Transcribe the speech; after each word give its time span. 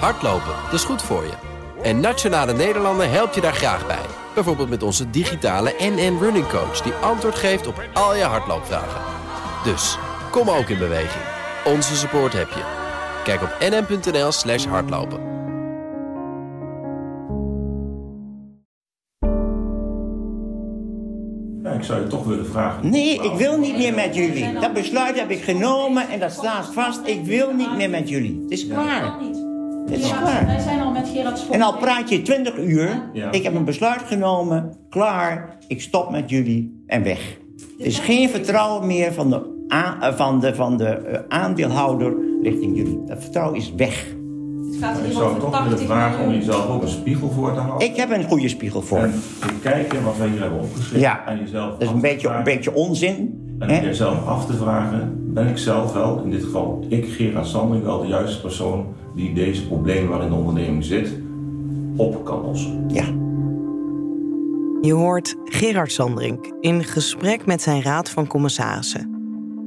Hardlopen, 0.00 0.54
dat 0.64 0.72
is 0.72 0.84
goed 0.84 1.02
voor 1.02 1.22
je. 1.22 1.32
En 1.82 2.00
Nationale 2.00 2.52
Nederlanden 2.52 3.10
helpt 3.10 3.34
je 3.34 3.40
daar 3.40 3.54
graag 3.54 3.86
bij. 3.86 4.06
Bijvoorbeeld 4.34 4.68
met 4.68 4.82
onze 4.82 5.10
digitale 5.10 5.74
NN 5.78 6.18
Running 6.20 6.48
Coach... 6.48 6.80
die 6.80 6.92
antwoord 6.92 7.34
geeft 7.34 7.66
op 7.66 7.82
al 7.92 8.16
je 8.16 8.22
hardloopvragen. 8.22 9.00
Dus, 9.64 9.98
kom 10.30 10.50
ook 10.50 10.68
in 10.68 10.78
beweging. 10.78 11.24
Onze 11.64 11.96
support 11.96 12.32
heb 12.32 12.48
je. 12.48 12.62
Kijk 13.24 13.42
op 13.42 13.56
nn.nl 13.60 14.32
slash 14.32 14.64
hardlopen. 14.64 15.32
Ja, 21.62 21.70
ik 21.70 21.82
zou 21.82 22.00
je 22.00 22.06
toch 22.06 22.24
willen 22.24 22.46
vragen. 22.46 22.90
Nee, 22.90 23.22
ik 23.22 23.32
wil 23.32 23.58
niet 23.58 23.76
meer 23.76 23.94
met 23.94 24.14
jullie. 24.14 24.58
Dat 24.60 24.72
besluit 24.72 25.18
heb 25.18 25.30
ik 25.30 25.42
genomen 25.42 26.08
en 26.08 26.20
dat 26.20 26.32
staat 26.32 26.72
vast. 26.72 27.00
Ik 27.04 27.24
wil 27.24 27.52
niet 27.52 27.76
meer 27.76 27.90
met 27.90 28.08
jullie. 28.08 28.40
Het 28.42 28.50
is 28.50 28.66
klaar. 28.66 29.14
Het 29.86 29.98
is 29.98 30.10
Wij 30.10 30.18
klaar. 30.20 30.60
zijn 30.60 30.80
al 30.80 30.90
met 30.90 31.08
Gerard 31.08 31.38
Sport. 31.38 31.54
En 31.54 31.62
al 31.62 31.76
praat 31.76 32.08
je 32.08 32.22
20 32.22 32.56
uur. 32.58 33.02
Ja. 33.12 33.30
Ik 33.32 33.42
heb 33.42 33.54
een 33.54 33.64
besluit 33.64 34.02
genomen. 34.06 34.72
Klaar. 34.90 35.56
Ik 35.68 35.80
stop 35.80 36.10
met 36.10 36.30
jullie 36.30 36.82
en 36.86 37.02
weg. 37.02 37.36
Er 37.78 37.86
is 37.86 37.98
geen 37.98 38.28
vertrouwen 38.28 38.86
meer 38.86 39.12
van 39.12 39.30
de, 39.30 39.64
eh, 39.68 40.12
van 40.14 40.40
de, 40.40 40.54
van 40.54 40.76
de 40.76 40.86
eh, 40.88 41.20
aandeelhouder 41.28 42.14
richting 42.42 42.76
jullie. 42.76 43.02
Dat 43.06 43.22
vertrouwen 43.22 43.58
is 43.58 43.72
weg. 43.76 44.06
Het 44.66 44.76
gaat 44.82 44.98
Ik 44.98 45.04
hier 45.04 45.12
zou 45.12 45.38
toch 45.40 45.50
80 45.50 45.70
willen 45.72 45.86
vragen 45.86 46.24
om 46.24 46.32
jezelf 46.32 46.68
ook 46.68 46.82
een 46.82 46.88
spiegel 46.88 47.30
voor 47.30 47.52
te 47.52 47.60
houden. 47.60 47.88
Ik 47.88 47.96
heb 47.96 48.10
een 48.10 48.24
goede 48.24 48.48
spiegel 48.48 48.82
voor. 48.82 48.98
En 48.98 49.12
te 49.40 49.54
kijken 49.62 50.04
wat 50.04 50.16
wij 50.16 50.28
hier 50.28 50.40
hebben 50.40 50.60
opgeschreven. 50.60 51.00
Ja, 51.00 51.26
En 51.26 51.38
jezelf 51.38 51.70
dat 51.70 51.82
is 51.82 51.88
een 51.88 52.00
beetje, 52.00 52.28
een 52.28 52.42
beetje 52.44 52.74
onzin. 52.74 53.42
En 53.58 53.84
jezelf 53.84 54.26
af 54.26 54.46
te 54.46 54.52
vragen, 54.52 55.23
ben 55.34 55.48
ik 55.48 55.58
zelf 55.58 55.92
wel, 55.92 56.22
in 56.24 56.30
dit 56.30 56.42
geval 56.42 56.84
ik, 56.88 57.06
Gerard 57.06 57.46
Sandring, 57.46 57.84
wel 57.84 58.00
de 58.00 58.06
juiste 58.06 58.40
persoon 58.40 58.86
die 59.14 59.34
deze 59.34 59.66
problemen 59.66 60.08
waarin 60.08 60.28
de 60.28 60.34
onderneming 60.34 60.84
zit, 60.84 61.12
op 61.96 62.24
kan 62.24 62.40
lossen. 62.40 62.84
Ja. 62.88 63.04
Je 64.80 64.92
hoort 64.92 65.34
Gerard 65.44 65.92
Sandring 65.92 66.54
in 66.60 66.84
gesprek 66.84 67.46
met 67.46 67.62
zijn 67.62 67.82
raad 67.82 68.10
van 68.10 68.26
commissarissen. 68.26 69.12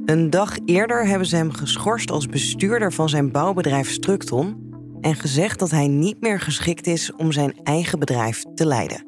Een 0.04 0.30
dag 0.30 0.56
eerder 0.64 1.06
hebben 1.06 1.26
ze 1.26 1.36
hem 1.36 1.52
geschorst 1.52 2.10
als 2.10 2.26
bestuurder 2.26 2.92
van 2.92 3.08
zijn 3.08 3.30
bouwbedrijf 3.30 3.90
Structon 3.90 4.72
en 5.00 5.14
gezegd 5.14 5.58
dat 5.58 5.70
hij 5.70 5.88
niet 5.88 6.20
meer 6.20 6.40
geschikt 6.40 6.86
is 6.86 7.12
om 7.16 7.32
zijn 7.32 7.54
eigen 7.62 7.98
bedrijf 7.98 8.42
te 8.54 8.66
leiden. 8.66 9.07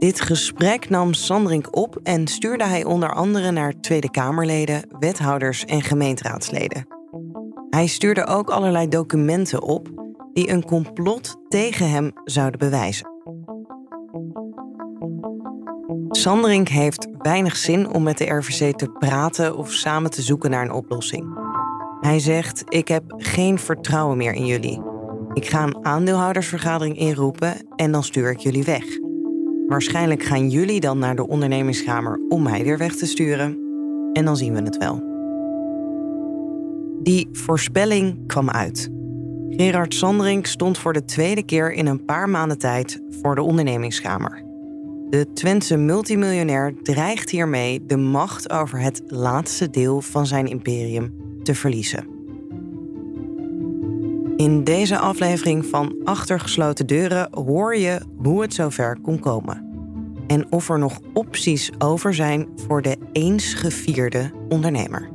Dit 0.00 0.20
gesprek 0.20 0.88
nam 0.88 1.14
Sandring 1.14 1.66
op 1.66 2.00
en 2.02 2.26
stuurde 2.26 2.64
hij 2.64 2.84
onder 2.84 3.12
andere 3.12 3.50
naar 3.50 3.80
Tweede 3.80 4.10
Kamerleden, 4.10 4.82
wethouders 4.98 5.64
en 5.64 5.82
gemeenteraadsleden. 5.82 6.86
Hij 7.70 7.86
stuurde 7.86 8.26
ook 8.26 8.50
allerlei 8.50 8.88
documenten 8.88 9.62
op 9.62 9.88
die 10.32 10.50
een 10.50 10.64
complot 10.64 11.36
tegen 11.48 11.90
hem 11.90 12.12
zouden 12.24 12.58
bewijzen. 12.58 13.08
Sanderink 16.08 16.68
heeft 16.68 17.08
weinig 17.18 17.56
zin 17.56 17.88
om 17.88 18.02
met 18.02 18.18
de 18.18 18.34
RVC 18.34 18.76
te 18.76 18.88
praten 18.88 19.56
of 19.56 19.72
samen 19.72 20.10
te 20.10 20.22
zoeken 20.22 20.50
naar 20.50 20.62
een 20.62 20.72
oplossing. 20.72 21.38
Hij 22.00 22.18
zegt: 22.18 22.64
Ik 22.68 22.88
heb 22.88 23.04
geen 23.16 23.58
vertrouwen 23.58 24.16
meer 24.16 24.32
in 24.32 24.46
jullie. 24.46 24.82
Ik 25.32 25.46
ga 25.46 25.62
een 25.62 25.84
aandeelhoudersvergadering 25.84 26.98
inroepen 26.98 27.54
en 27.76 27.92
dan 27.92 28.04
stuur 28.04 28.30
ik 28.30 28.38
jullie 28.38 28.64
weg. 28.64 29.08
Waarschijnlijk 29.70 30.22
gaan 30.22 30.48
jullie 30.48 30.80
dan 30.80 30.98
naar 30.98 31.16
de 31.16 31.28
ondernemingskamer 31.28 32.20
om 32.28 32.42
mij 32.42 32.62
weer 32.62 32.78
weg 32.78 32.96
te 32.96 33.06
sturen. 33.06 33.58
En 34.12 34.24
dan 34.24 34.36
zien 34.36 34.54
we 34.54 34.62
het 34.62 34.76
wel. 34.76 35.02
Die 37.02 37.28
voorspelling 37.32 38.26
kwam 38.26 38.50
uit. 38.50 38.90
Gerard 39.48 39.94
Sanderink 39.94 40.46
stond 40.46 40.78
voor 40.78 40.92
de 40.92 41.04
tweede 41.04 41.42
keer 41.42 41.72
in 41.72 41.86
een 41.86 42.04
paar 42.04 42.28
maanden 42.28 42.58
tijd 42.58 43.02
voor 43.20 43.34
de 43.34 43.42
ondernemingskamer. 43.42 44.44
De 45.10 45.32
Twentse 45.32 45.76
multimiljonair 45.76 46.74
dreigt 46.82 47.30
hiermee 47.30 47.86
de 47.86 47.96
macht 47.96 48.50
over 48.50 48.80
het 48.80 49.02
laatste 49.06 49.70
deel 49.70 50.00
van 50.00 50.26
zijn 50.26 50.46
imperium 50.46 51.14
te 51.42 51.54
verliezen. 51.54 52.19
In 54.40 54.64
deze 54.64 54.98
aflevering 54.98 55.66
van 55.66 55.94
Achtergesloten 56.04 56.86
Deuren 56.86 57.28
hoor 57.30 57.76
je 57.76 58.00
hoe 58.22 58.42
het 58.42 58.54
zover 58.54 58.98
kon 59.02 59.18
komen. 59.18 59.68
En 60.26 60.52
of 60.52 60.68
er 60.68 60.78
nog 60.78 60.98
opties 61.12 61.70
over 61.78 62.14
zijn 62.14 62.48
voor 62.66 62.82
de 62.82 62.96
eens 63.12 63.54
gevierde 63.54 64.30
ondernemer. 64.48 65.08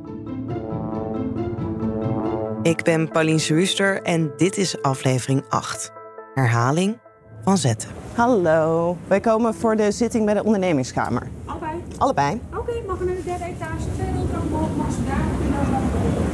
Ik 2.62 2.82
ben 2.82 3.08
Pauline 3.08 3.38
Schuster 3.38 4.02
en 4.02 4.32
dit 4.36 4.56
is 4.56 4.82
aflevering 4.82 5.44
8. 5.48 5.92
Herhaling 6.34 6.98
van 7.44 7.58
zetten. 7.58 7.88
Hallo, 8.14 8.96
wij 9.06 9.20
komen 9.20 9.54
voor 9.54 9.76
de 9.76 9.90
zitting 9.90 10.24
bij 10.24 10.34
de 10.34 10.44
ondernemingskamer. 10.44 11.28
Allebei. 11.44 11.72
Allebei. 11.98 12.40
Oké, 12.56 12.72
mag 12.86 12.98
we 12.98 13.04
naar 13.04 13.14
de 13.14 13.24
derde 13.24 13.44
etage? 13.44 13.84
Twee 13.94 14.08
kan 14.32 14.42
omhoog, 14.42 14.76
mag 14.76 14.92
ze 14.92 15.04
daar. 15.06 15.24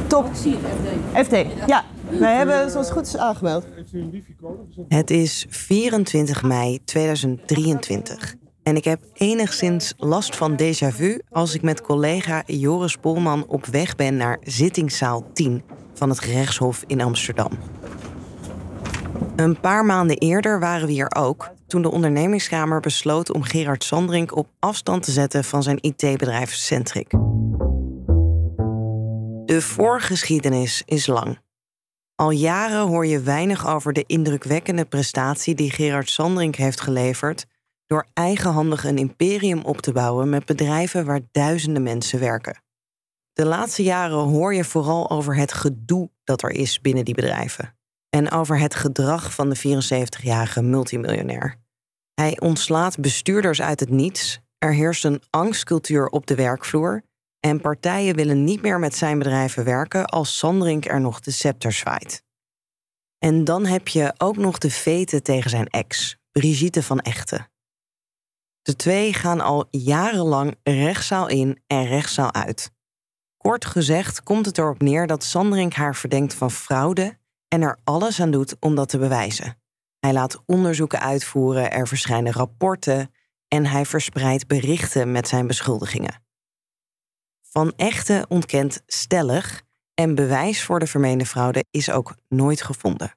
Top. 0.07 0.25
Ik 0.25 0.35
zie 0.35 0.55
het, 0.61 1.25
FD. 1.25 1.27
FD, 1.27 1.67
ja. 1.67 1.83
Wij 2.19 2.35
hebben 2.35 2.71
zoals 2.71 2.91
goed 2.91 3.05
is 3.05 3.17
aangemeld. 3.17 3.65
Het 4.87 5.11
is 5.11 5.45
24 5.49 6.43
mei 6.43 6.79
2023. 6.83 8.35
En 8.63 8.75
ik 8.75 8.83
heb 8.83 8.99
enigszins 9.13 9.93
last 9.97 10.35
van 10.35 10.55
déjà 10.61 10.87
vu 10.87 11.19
als 11.29 11.55
ik 11.55 11.61
met 11.61 11.81
collega 11.81 12.43
Joris 12.45 12.95
Polman 12.95 13.45
op 13.47 13.65
weg 13.65 13.95
ben 13.95 14.17
naar 14.17 14.37
zittingszaal 14.41 15.31
10 15.33 15.63
van 15.93 16.09
het 16.09 16.19
gerechtshof 16.19 16.83
in 16.87 17.01
Amsterdam. 17.01 17.51
Een 19.35 19.59
paar 19.59 19.85
maanden 19.85 20.17
eerder 20.17 20.59
waren 20.59 20.87
we 20.87 20.93
hier 20.93 21.11
ook, 21.15 21.51
toen 21.67 21.81
de 21.81 21.91
ondernemingskamer 21.91 22.79
besloot 22.79 23.33
om 23.33 23.43
Gerard 23.43 23.83
Sandring 23.83 24.31
op 24.31 24.47
afstand 24.59 25.03
te 25.03 25.11
zetten 25.11 25.43
van 25.43 25.63
zijn 25.63 25.77
IT-bedrijf 25.81 26.53
Centric. 26.53 27.09
De 29.45 29.61
voorgeschiedenis 29.61 30.83
is 30.85 31.07
lang. 31.07 31.42
Al 32.23 32.31
jaren 32.31 32.87
hoor 32.87 33.05
je 33.05 33.21
weinig 33.21 33.67
over 33.67 33.93
de 33.93 34.03
indrukwekkende 34.07 34.85
prestatie 34.85 35.55
die 35.55 35.71
Gerard 35.71 36.09
Sandring 36.09 36.55
heeft 36.55 36.81
geleverd 36.81 37.45
door 37.85 38.05
eigenhandig 38.13 38.83
een 38.83 38.97
imperium 38.97 39.61
op 39.61 39.81
te 39.81 39.91
bouwen 39.91 40.29
met 40.29 40.45
bedrijven 40.45 41.05
waar 41.05 41.19
duizenden 41.31 41.83
mensen 41.83 42.19
werken. 42.19 42.61
De 43.33 43.45
laatste 43.45 43.83
jaren 43.83 44.17
hoor 44.17 44.53
je 44.53 44.63
vooral 44.63 45.09
over 45.09 45.35
het 45.35 45.53
gedoe 45.53 46.09
dat 46.23 46.43
er 46.43 46.49
is 46.49 46.81
binnen 46.81 47.05
die 47.05 47.15
bedrijven 47.15 47.75
en 48.09 48.31
over 48.31 48.59
het 48.59 48.75
gedrag 48.75 49.33
van 49.33 49.49
de 49.49 49.57
74-jarige 49.57 50.61
multimiljonair. 50.61 51.55
Hij 52.13 52.39
ontslaat 52.39 52.99
bestuurders 52.99 53.61
uit 53.61 53.79
het 53.79 53.89
niets, 53.89 54.39
er 54.57 54.73
heerst 54.73 55.05
een 55.05 55.21
angstcultuur 55.29 56.07
op 56.07 56.27
de 56.27 56.35
werkvloer 56.35 57.03
en 57.45 57.61
partijen 57.61 58.15
willen 58.15 58.43
niet 58.43 58.61
meer 58.61 58.79
met 58.79 58.95
zijn 58.95 59.17
bedrijven 59.17 59.63
werken 59.63 60.05
als 60.05 60.37
Sandring 60.37 60.87
er 60.89 61.01
nog 61.01 61.19
de 61.19 61.31
scepter 61.31 61.71
zwaait. 61.71 62.23
En 63.19 63.43
dan 63.43 63.65
heb 63.65 63.87
je 63.87 64.13
ook 64.17 64.37
nog 64.37 64.57
de 64.57 64.71
veten 64.71 65.23
tegen 65.23 65.49
zijn 65.49 65.67
ex, 65.67 66.17
Brigitte 66.31 66.83
van 66.83 66.99
Echten. 66.99 67.51
De 68.61 68.75
twee 68.75 69.13
gaan 69.13 69.41
al 69.41 69.67
jarenlang 69.71 70.55
rechtszaal 70.63 71.27
in 71.27 71.61
en 71.67 71.85
rechtszaal 71.85 72.33
uit. 72.33 72.71
Kort 73.37 73.65
gezegd 73.65 74.23
komt 74.23 74.45
het 74.45 74.57
erop 74.57 74.81
neer 74.81 75.07
dat 75.07 75.23
Sandring 75.23 75.73
haar 75.73 75.95
verdenkt 75.95 76.33
van 76.33 76.51
fraude 76.51 77.17
en 77.47 77.61
er 77.61 77.79
alles 77.83 78.21
aan 78.21 78.31
doet 78.31 78.55
om 78.59 78.75
dat 78.75 78.89
te 78.89 78.97
bewijzen. 78.97 79.61
Hij 79.99 80.13
laat 80.13 80.43
onderzoeken 80.45 80.99
uitvoeren, 80.99 81.71
er 81.71 81.87
verschijnen 81.87 82.33
rapporten 82.33 83.13
en 83.47 83.65
hij 83.65 83.85
verspreidt 83.85 84.47
berichten 84.47 85.11
met 85.11 85.27
zijn 85.27 85.47
beschuldigingen. 85.47 86.21
Van 87.53 87.73
Echte 87.75 88.25
ontkent 88.29 88.81
stellig 88.85 89.61
en 89.93 90.15
bewijs 90.15 90.63
voor 90.63 90.79
de 90.79 90.87
vermeende 90.87 91.25
fraude 91.25 91.65
is 91.71 91.91
ook 91.91 92.15
nooit 92.27 92.61
gevonden. 92.61 93.15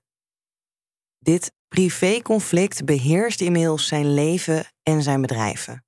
Dit 1.19 1.52
privéconflict 1.69 2.84
beheerst 2.84 3.40
inmiddels 3.40 3.87
zijn 3.87 4.14
leven 4.14 4.64
en 4.82 5.02
zijn 5.02 5.20
bedrijven. 5.20 5.84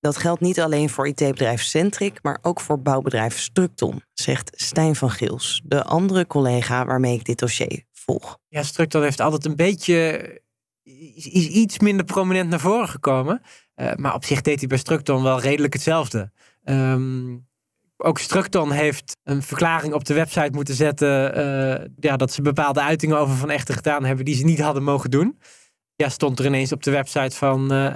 Dat 0.00 0.16
geldt 0.16 0.40
niet 0.40 0.60
alleen 0.60 0.90
voor 0.90 1.06
IT-bedrijf 1.08 1.62
Centric, 1.62 2.22
maar 2.22 2.38
ook 2.42 2.60
voor 2.60 2.82
bouwbedrijf 2.82 3.38
Structon, 3.38 4.02
zegt 4.12 4.50
Stijn 4.54 4.96
van 4.96 5.10
Gils, 5.10 5.62
de 5.64 5.84
andere 5.84 6.26
collega 6.26 6.84
waarmee 6.84 7.14
ik 7.14 7.24
dit 7.24 7.38
dossier 7.38 7.84
volg. 7.92 8.38
Ja, 8.48 8.62
Structon 8.62 9.02
heeft 9.02 9.20
altijd 9.20 9.44
een 9.44 9.56
beetje 9.56 10.40
is, 10.82 11.26
iets 11.26 11.78
minder 11.78 12.04
prominent 12.04 12.50
naar 12.50 12.60
voren 12.60 12.88
gekomen. 12.88 13.42
Uh, 13.76 13.94
maar 13.94 14.14
op 14.14 14.24
zich 14.24 14.40
deed 14.40 14.58
hij 14.58 14.68
bij 14.68 14.78
Structon 14.78 15.22
wel 15.22 15.40
redelijk 15.40 15.72
hetzelfde. 15.72 16.32
Um, 16.64 17.48
ook 18.02 18.18
Structon 18.18 18.70
heeft 18.70 19.16
een 19.24 19.42
verklaring 19.42 19.94
op 19.94 20.04
de 20.04 20.14
website 20.14 20.50
moeten 20.52 20.74
zetten. 20.74 21.38
Uh, 21.38 21.86
ja, 21.96 22.16
dat 22.16 22.32
ze 22.32 22.42
bepaalde 22.42 22.80
uitingen 22.82 23.18
over 23.18 23.36
Van 23.36 23.50
Echten 23.50 23.74
gedaan 23.74 24.04
hebben 24.04 24.24
die 24.24 24.34
ze 24.34 24.44
niet 24.44 24.60
hadden 24.60 24.82
mogen 24.82 25.10
doen. 25.10 25.38
Ja, 25.96 26.08
stond 26.08 26.38
er 26.38 26.46
ineens 26.46 26.72
op 26.72 26.82
de 26.82 26.90
website 26.90 27.36
van 27.36 27.62
uh, 27.62 27.88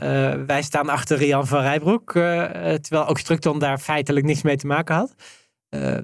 wij 0.47 0.63
staan 0.63 0.89
achter 0.89 1.19
Rian 1.19 1.47
van 1.47 1.61
Rijbroek. 1.61 2.13
terwijl 2.13 3.07
ook 3.07 3.19
Structon 3.19 3.59
daar 3.59 3.79
feitelijk 3.79 4.27
niks 4.27 4.43
mee 4.43 4.57
te 4.57 4.67
maken 4.67 4.95
had. 4.95 5.15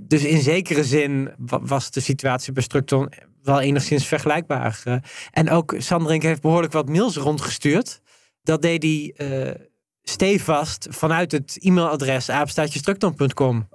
dus 0.00 0.24
in 0.24 0.40
zekere 0.40 0.84
zin 0.84 1.30
was 1.46 1.90
de 1.90 2.00
situatie 2.00 2.52
bij 2.52 2.62
Structon 2.62 3.12
wel 3.42 3.60
enigszins 3.60 4.06
vergelijkbaar. 4.06 5.00
En 5.30 5.50
ook 5.50 5.74
Sanderink 5.78 6.22
heeft 6.22 6.40
behoorlijk 6.42 6.72
wat 6.72 6.88
mails 6.88 7.16
rondgestuurd. 7.16 8.00
Dat 8.42 8.62
deed 8.62 8.82
hij 8.82 9.14
stevast 10.10 10.86
vanuit 10.90 11.32
het 11.32 11.58
e-mailadres 11.60 12.30
apenstaatjestructon.com. 12.30 13.68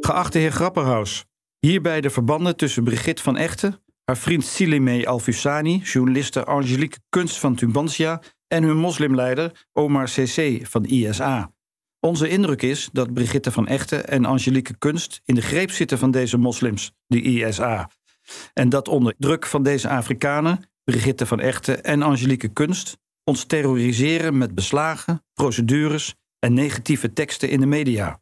Geachte 0.00 0.38
heer 0.38 0.52
Grapperhaus, 0.52 1.24
hierbij 1.58 2.00
de 2.00 2.10
verbanden 2.10 2.56
tussen 2.56 2.84
Brigitte 2.84 3.22
van 3.22 3.36
Echten, 3.36 3.82
haar 4.04 4.16
vriend 4.16 4.44
Silime 4.44 5.06
Alfusani, 5.06 5.78
journaliste 5.78 6.44
Angelique 6.44 6.98
Kunst 7.08 7.38
van 7.38 7.54
Tubantia 7.54 8.22
en 8.46 8.62
hun 8.62 8.76
moslimleider 8.76 9.66
Omar 9.72 10.04
CC 10.04 10.66
van 10.66 10.84
ISA. 10.84 11.52
Onze 12.00 12.28
indruk 12.28 12.62
is 12.62 12.88
dat 12.92 13.12
Brigitte 13.12 13.52
van 13.52 13.66
Echten 13.66 14.08
en 14.08 14.24
Angelique 14.24 14.78
Kunst 14.78 15.20
in 15.24 15.34
de 15.34 15.42
greep 15.42 15.70
zitten 15.70 15.98
van 15.98 16.10
deze 16.10 16.36
moslims, 16.36 16.92
de 17.06 17.20
ISA. 17.20 17.90
En 18.52 18.68
dat 18.68 18.88
onder 18.88 19.14
druk 19.18 19.46
van 19.46 19.62
deze 19.62 19.88
Afrikanen, 19.88 20.70
Brigitte 20.84 21.26
van 21.26 21.40
Echten 21.40 21.84
en 21.84 22.02
Angelique 22.02 22.48
Kunst, 22.48 22.98
ons 23.28 23.44
terroriseren 23.44 24.38
met 24.38 24.54
beslagen, 24.54 25.24
procedures 25.34 26.14
en 26.38 26.54
negatieve 26.54 27.12
teksten 27.12 27.50
in 27.50 27.60
de 27.60 27.66
media. 27.66 28.20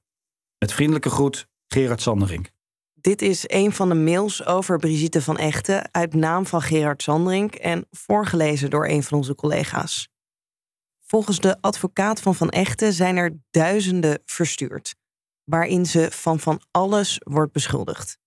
Met 0.59 0.73
vriendelijke 0.73 1.11
groet, 1.11 1.47
Gerard 1.69 2.03
Sanderink. 2.03 2.51
Dit 2.95 3.23
is 3.23 3.45
een 3.47 3.73
van 3.73 3.89
de 3.89 3.95
mails 3.95 4.45
over 4.45 4.79
Brigitte 4.79 5.23
van 5.23 5.39
Echten 5.39 5.93
uit 5.93 6.15
naam 6.15 6.47
van 6.47 6.63
Gerard 6.63 7.03
Sanderink 7.03 7.55
en 7.55 7.87
voorgelezen 7.91 8.71
door 8.71 8.89
een 8.89 9.03
van 9.03 9.19
onze 9.19 9.35
collega's. 9.35 10.09
Volgens 11.01 11.41
de 11.41 11.61
advocaat 11.61 12.21
van 12.21 12.35
Van 12.35 12.51
Echten 12.51 12.93
zijn 12.93 13.17
er 13.17 13.39
duizenden 13.51 14.23
verstuurd, 14.25 14.95
waarin 15.45 15.87
ze 15.87 16.09
van 16.11 16.41
van 16.41 16.61
alles 16.71 17.21
wordt 17.25 17.53
beschuldigd. 17.53 18.19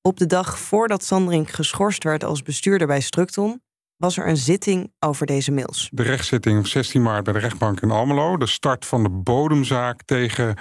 Op 0.00 0.18
de 0.18 0.26
dag 0.26 0.58
voordat 0.58 1.04
Sanderink 1.04 1.50
geschorst 1.50 2.04
werd 2.04 2.24
als 2.24 2.42
bestuurder 2.42 2.86
bij 2.86 3.00
Structon, 3.00 3.62
was 3.96 4.16
er 4.16 4.28
een 4.28 4.36
zitting 4.36 4.92
over 4.98 5.26
deze 5.26 5.52
mails. 5.52 5.88
De 5.92 6.02
rechtszitting 6.02 6.58
op 6.58 6.66
16 6.66 7.02
maart 7.02 7.24
bij 7.24 7.32
de 7.32 7.38
rechtbank 7.38 7.80
in 7.80 7.90
Almelo. 7.90 8.36
De 8.36 8.46
start 8.46 8.86
van 8.86 9.02
de 9.02 9.10
bodemzaak 9.10 10.02
tegen 10.02 10.56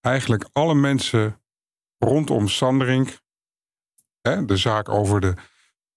eigenlijk 0.00 0.48
alle 0.52 0.74
mensen 0.74 1.40
rondom 1.98 2.48
Sanderink. 2.48 3.20
De 4.20 4.56
zaak 4.56 4.88
over 4.88 5.20
de, 5.20 5.34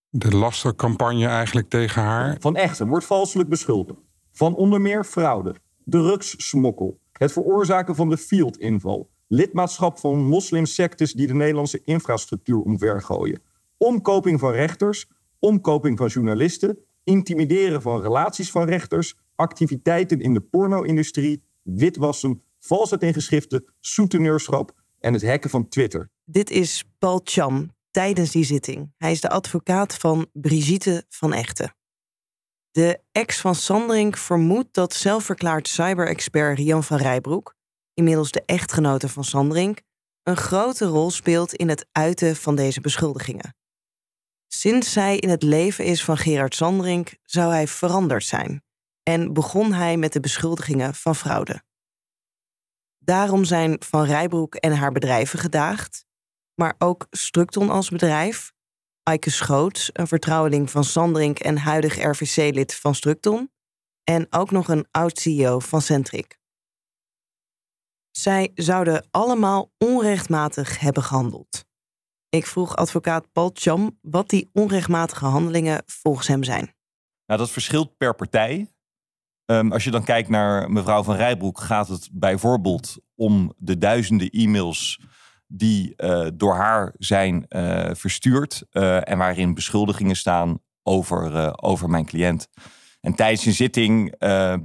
de 0.10 0.36
lastercampagne 0.36 1.28
eigenlijk 1.28 1.70
tegen 1.70 2.02
haar. 2.02 2.38
Van 2.40 2.56
Echten 2.56 2.88
wordt 2.88 3.06
valselijk 3.06 3.50
beschuldigd 3.50 4.00
van 4.32 4.56
onder 4.56 4.82
meer 4.82 5.04
fraude, 5.04 5.56
drugssmokkel, 5.86 7.00
het 7.12 7.32
veroorzaken 7.32 7.96
van 7.96 8.10
de 8.10 8.18
fieldinval, 8.18 9.10
lidmaatschap 9.28 10.00
van 10.00 10.26
moslimsectes 10.26 11.14
die 11.14 11.28
de 11.28 11.34
Nederlandse 11.34 11.82
infrastructuur 11.84 12.60
omvergooien, 12.60 13.42
omkoping 13.78 14.40
van 14.40 14.52
rechters, 14.52 15.08
omkoping 15.42 15.98
van 15.98 16.08
journalisten, 16.08 16.78
intimideren 17.04 17.82
van 17.82 18.02
relaties 18.02 18.52
van 18.52 18.66
rechters, 18.66 19.16
activiteiten 19.36 20.20
in 20.20 20.34
de 20.34 20.42
porno-industrie, 20.42 21.44
witwassen, 21.62 22.44
valsheid 22.60 23.04
in 23.04 23.14
geschriften, 23.14 23.66
soeteneurschap 23.80 24.72
en 25.00 25.14
het 25.14 25.26
hacken 25.26 25.50
van 25.50 25.68
Twitter. 25.68 26.10
Dit 26.26 26.50
is 26.50 26.84
Paul 27.00 27.22
Cham 27.24 27.72
tijdens 27.92 28.32
die 28.32 28.44
zitting. 28.44 28.94
Hij 28.98 29.12
is 29.12 29.22
de 29.22 29.30
advocaat 29.30 29.96
van 29.96 30.28
Brigitte 30.34 31.06
van 31.10 31.34
Echten. 31.34 31.76
De 32.72 33.00
ex 33.12 33.42
van 33.42 33.56
Sandring 33.56 34.20
vermoedt 34.20 34.74
dat 34.74 34.94
zelfverklaard 34.94 35.68
cyber-expert 35.68 36.58
Rian 36.58 36.84
van 36.84 36.98
Rijbroek, 36.98 37.56
inmiddels 37.94 38.32
de 38.32 38.44
echtgenote 38.46 39.10
van 39.10 39.24
Sandring, 39.24 39.80
een 40.24 40.38
grote 40.38 40.86
rol 40.86 41.12
speelt 41.12 41.54
in 41.54 41.70
het 41.70 41.86
uiten 41.92 42.36
van 42.36 42.56
deze 42.56 42.82
beschuldigingen. 42.82 43.56
Sinds 44.54 44.92
zij 44.92 45.18
in 45.18 45.30
het 45.30 45.44
leven 45.44 45.86
is 45.86 46.04
van 46.04 46.18
Gerard 46.18 46.56
Sandring 46.56 47.18
zou 47.24 47.52
hij 47.52 47.68
veranderd 47.68 48.24
zijn 48.24 48.64
en 49.04 49.34
begon 49.34 49.74
hij 49.74 49.98
met 49.98 50.14
de 50.14 50.20
beschuldigingen 50.20 50.96
van 50.96 51.16
fraude. 51.16 51.64
Daarom 52.98 53.44
zijn 53.44 53.76
Van 53.84 54.04
Rijbroek 54.06 54.56
en 54.56 54.72
haar 54.76 54.92
bedrijven 54.92 55.40
gedaagd, 55.40 56.06
maar 56.54 56.76
ook 56.78 57.08
Structon 57.10 57.70
als 57.70 57.90
bedrijf, 57.90 58.52
Eike 59.04 59.30
Schoots, 59.30 59.90
een 59.94 60.08
vertrouweling 60.08 60.70
van 60.70 60.84
Sandring 60.84 61.40
en 61.40 61.58
huidig 61.58 61.96
RVC-lid 61.96 62.76
van 62.76 62.96
Structon, 62.96 63.52
en 64.04 64.28
ook 64.30 64.52
nog 64.52 64.68
een 64.68 64.88
oud-CEO 64.92 65.60
van 65.60 65.82
Centric. 65.82 66.40
Zij 68.12 68.52
zouden 68.56 69.08
allemaal 69.12 69.72
onrechtmatig 69.78 70.80
hebben 70.80 71.04
gehandeld. 71.04 71.70
Ik 72.32 72.48
vroeg 72.48 72.76
advocaat 72.76 73.32
Paul 73.32 73.52
Cham 73.54 73.98
wat 74.02 74.30
die 74.30 74.50
onrechtmatige 74.54 75.26
handelingen 75.26 75.84
volgens 75.86 76.28
hem 76.28 76.44
zijn. 76.44 76.74
Nou, 77.26 77.40
dat 77.40 77.52
verschilt 77.52 77.98
per 77.98 78.16
partij. 78.16 78.72
Um, 79.46 79.72
als 79.72 79.84
je 79.84 79.92
dan 79.92 80.04
kijkt 80.04 80.30
naar 80.30 80.72
mevrouw 80.72 81.04
van 81.04 81.16
Rijbroek, 81.16 81.60
gaat 81.60 81.88
het 81.88 82.10
bijvoorbeeld 82.12 82.98
om 83.16 83.54
de 83.58 83.78
duizenden 83.78 84.30
e-mails 84.30 85.00
die 85.48 85.94
uh, 85.98 86.28
door 86.34 86.56
haar 86.56 86.94
zijn 86.98 87.46
uh, 87.50 87.90
verstuurd 87.94 88.64
uh, 88.72 89.10
en 89.10 89.18
waarin 89.18 89.54
beschuldigingen 89.54 90.16
staan 90.16 90.60
over, 90.84 91.62
over 91.62 91.90
mijn 91.90 92.06
cliënt. 92.06 92.50
En 93.02 93.16
tijdens 93.16 93.46
een 93.46 93.54
zitting 93.54 94.16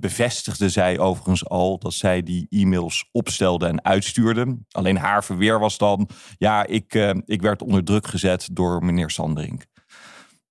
bevestigde 0.01 0.69
zij 0.69 0.99
overigens 0.99 1.49
al 1.49 1.79
dat 1.79 1.95
zij 1.95 2.23
die 2.23 2.47
e-mails 2.51 3.09
opstelde 3.13 3.67
en 3.67 3.85
uitstuurde. 3.85 4.59
Alleen 4.71 4.97
haar 4.97 5.25
verweer 5.25 5.59
was 5.59 5.79
dan, 5.79 6.09
ja, 6.39 6.67
ik, 6.67 6.95
ik 7.25 7.43
werd 7.43 7.63
onder 7.63 7.85
druk 7.85 8.07
gezet 8.07 8.49
door 8.53 8.85
meneer 8.85 9.11
Sanderink. 9.11 9.65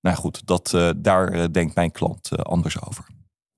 Nou 0.00 0.16
goed, 0.16 0.46
dat, 0.46 0.94
daar 0.96 1.52
denkt 1.52 1.74
mijn 1.74 1.90
klant 1.90 2.44
anders 2.44 2.82
over. 2.82 3.06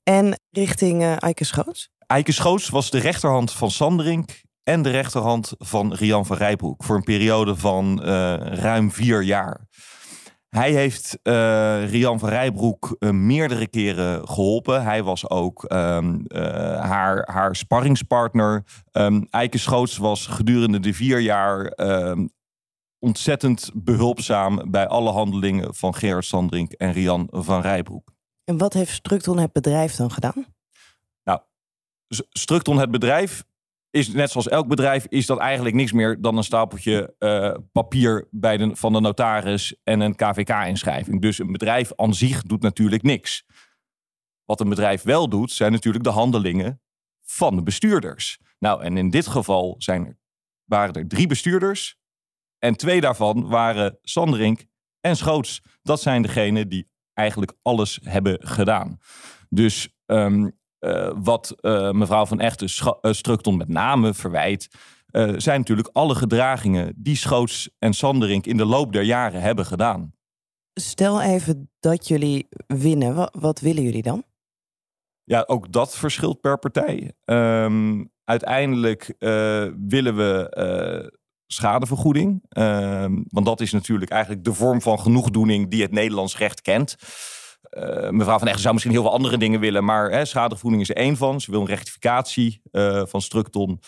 En 0.02 0.40
richting 0.50 1.04
Eike 1.04 1.44
Schoots? 1.44 1.90
Eike 2.06 2.32
Schoots 2.32 2.68
was 2.68 2.90
de 2.90 2.98
rechterhand 2.98 3.52
van 3.52 3.70
Sanderink 3.70 4.42
en 4.62 4.82
de 4.82 4.90
rechterhand 4.90 5.52
van 5.58 5.94
Rian 5.94 6.26
van 6.26 6.36
Rijbroek 6.36 6.84
voor 6.84 6.96
een 6.96 7.02
periode 7.02 7.56
van 7.56 8.02
ruim 8.42 8.92
vier 8.92 9.22
jaar. 9.22 9.66
Hij 10.48 10.72
heeft 10.72 11.18
uh, 11.22 11.90
Rian 11.90 12.18
van 12.18 12.28
Rijbroek 12.28 12.96
uh, 12.98 13.10
meerdere 13.10 13.68
keren 13.68 14.28
geholpen. 14.28 14.82
Hij 14.82 15.02
was 15.02 15.30
ook 15.30 15.62
um, 15.72 16.24
haar, 16.80 17.28
haar 17.32 17.56
sparringspartner. 17.56 18.64
Um, 18.92 19.26
Eike 19.30 19.58
Schoots 19.58 19.96
was 19.96 20.26
gedurende 20.26 20.80
de 20.80 20.94
vier 20.94 21.20
jaar 21.20 21.72
um, 21.76 22.30
ontzettend 22.98 23.70
behulpzaam 23.74 24.70
bij 24.70 24.86
alle 24.86 25.10
handelingen 25.10 25.74
van 25.74 25.94
Gerard 25.94 26.24
Sandrink 26.24 26.72
en 26.72 26.92
Rian 26.92 27.28
van 27.30 27.60
Rijbroek. 27.60 28.12
En 28.44 28.58
wat 28.58 28.72
heeft 28.72 28.92
Structon 28.92 29.38
het 29.38 29.52
bedrijf 29.52 29.94
dan 29.94 30.10
gedaan? 30.10 30.46
Nou, 31.24 31.40
Structon 32.30 32.78
het 32.78 32.90
bedrijf 32.90 33.44
is 33.90 34.12
net 34.12 34.30
zoals 34.30 34.48
elk 34.48 34.68
bedrijf, 34.68 35.06
is 35.08 35.26
dat 35.26 35.38
eigenlijk 35.38 35.74
niks 35.76 35.92
meer 35.92 36.20
dan 36.20 36.36
een 36.36 36.44
stapeltje 36.44 37.14
uh, 37.18 37.54
papier 37.72 38.28
bij 38.30 38.56
de, 38.56 38.76
van 38.76 38.92
de 38.92 39.00
notaris 39.00 39.76
en 39.84 40.00
een 40.00 40.14
KVK-inschrijving. 40.14 41.20
Dus 41.20 41.38
een 41.38 41.52
bedrijf 41.52 41.92
aan 41.96 42.14
zich 42.14 42.42
doet 42.42 42.62
natuurlijk 42.62 43.02
niks. 43.02 43.46
Wat 44.44 44.60
een 44.60 44.68
bedrijf 44.68 45.02
wel 45.02 45.28
doet, 45.28 45.52
zijn 45.52 45.72
natuurlijk 45.72 46.04
de 46.04 46.10
handelingen 46.10 46.80
van 47.22 47.56
de 47.56 47.62
bestuurders. 47.62 48.38
Nou, 48.58 48.82
en 48.82 48.96
in 48.96 49.10
dit 49.10 49.26
geval 49.26 49.74
zijn 49.78 50.18
waren 50.64 50.94
er 50.94 51.08
drie 51.08 51.26
bestuurders. 51.26 51.96
En 52.58 52.76
twee 52.76 53.00
daarvan 53.00 53.48
waren 53.48 53.98
Sanderink 54.02 54.66
en 55.00 55.16
Schoots. 55.16 55.62
Dat 55.82 56.00
zijn 56.00 56.22
degenen 56.22 56.68
die 56.68 56.88
eigenlijk 57.12 57.52
alles 57.62 57.98
hebben 58.02 58.46
gedaan. 58.46 58.98
Dus 59.48 59.88
um, 60.06 60.58
uh, 60.80 61.12
wat 61.16 61.54
uh, 61.60 61.90
mevrouw 61.90 62.26
van 62.26 62.40
Echten 62.40 62.68
uh, 63.02 63.12
Structon 63.12 63.56
met 63.56 63.68
name 63.68 64.14
verwijt, 64.14 64.68
zijn 65.36 65.58
natuurlijk 65.58 65.88
alle 65.92 66.14
gedragingen 66.14 66.92
die 66.96 67.16
Schoots 67.16 67.70
en 67.78 67.92
Sanderink 67.92 68.46
in 68.46 68.56
de 68.56 68.64
loop 68.64 68.92
der 68.92 69.02
jaren 69.02 69.40
hebben 69.40 69.66
gedaan. 69.66 70.12
Stel 70.74 71.22
even 71.22 71.70
dat 71.80 72.08
jullie 72.08 72.48
winnen, 72.66 73.14
wat, 73.14 73.36
wat 73.40 73.60
willen 73.60 73.82
jullie 73.82 74.02
dan? 74.02 74.24
Ja, 75.24 75.44
ook 75.46 75.72
dat 75.72 75.96
verschilt 75.96 76.40
per 76.40 76.58
partij. 76.58 77.12
Um, 77.24 78.10
uiteindelijk 78.24 79.14
willen 79.88 80.16
we 80.16 81.12
schadevergoeding. 81.46 82.44
Um, 82.48 83.24
want 83.28 83.46
dat 83.46 83.60
is 83.60 83.72
natuurlijk 83.72 84.10
eigenlijk 84.10 84.44
de 84.44 84.54
vorm 84.54 84.82
van 84.82 85.00
genoegdoening 85.00 85.70
die 85.70 85.82
het 85.82 85.92
Nederlands 85.92 86.38
recht 86.38 86.60
kent. 86.60 86.96
Uh, 87.70 88.10
mevrouw 88.10 88.38
Van 88.38 88.46
Echten 88.46 88.62
zou 88.62 88.74
misschien 88.74 88.94
heel 88.94 89.02
veel 89.02 89.12
andere 89.12 89.38
dingen 89.38 89.60
willen, 89.60 89.84
maar 89.84 90.10
hè, 90.10 90.24
schadevergoeding 90.24 90.82
is 90.82 90.88
er 90.88 90.96
één 90.96 91.16
van. 91.16 91.40
Ze 91.40 91.50
wil 91.50 91.60
een 91.60 91.66
rectificatie 91.66 92.60
uh, 92.72 93.02
van 93.06 93.22
Structon 93.22 93.80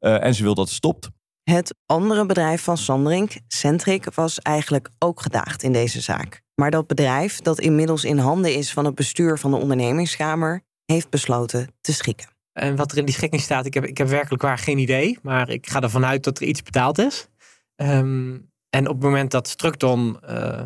uh, 0.00 0.24
en 0.24 0.34
ze 0.34 0.42
wil 0.42 0.54
dat 0.54 0.66
het 0.66 0.74
stopt. 0.74 1.08
Het 1.42 1.74
andere 1.86 2.26
bedrijf 2.26 2.62
van 2.62 2.76
Sandrink, 2.76 3.32
Centric, 3.48 4.14
was 4.14 4.38
eigenlijk 4.38 4.90
ook 4.98 5.20
gedaagd 5.20 5.62
in 5.62 5.72
deze 5.72 6.00
zaak. 6.00 6.42
Maar 6.54 6.70
dat 6.70 6.86
bedrijf, 6.86 7.40
dat 7.40 7.60
inmiddels 7.60 8.04
in 8.04 8.18
handen 8.18 8.54
is 8.54 8.72
van 8.72 8.84
het 8.84 8.94
bestuur 8.94 9.38
van 9.38 9.50
de 9.50 9.56
ondernemingskamer, 9.56 10.62
heeft 10.84 11.10
besloten 11.10 11.74
te 11.80 11.92
schikken. 11.92 12.28
En 12.52 12.76
wat 12.76 12.92
er 12.92 12.98
in 12.98 13.04
die 13.04 13.14
schikking 13.14 13.42
staat, 13.42 13.66
ik 13.66 13.74
heb, 13.74 13.84
ik 13.84 13.98
heb 13.98 14.08
werkelijk 14.08 14.42
waar 14.42 14.58
geen 14.58 14.78
idee. 14.78 15.18
Maar 15.22 15.50
ik 15.50 15.68
ga 15.68 15.80
ervan 15.80 16.04
uit 16.04 16.24
dat 16.24 16.38
er 16.38 16.46
iets 16.46 16.62
betaald 16.62 16.98
is. 16.98 17.28
Um, 17.76 18.50
en 18.70 18.88
op 18.88 18.94
het 18.94 19.02
moment 19.02 19.30
dat 19.30 19.48
Structon 19.48 20.20
eh, 20.20 20.62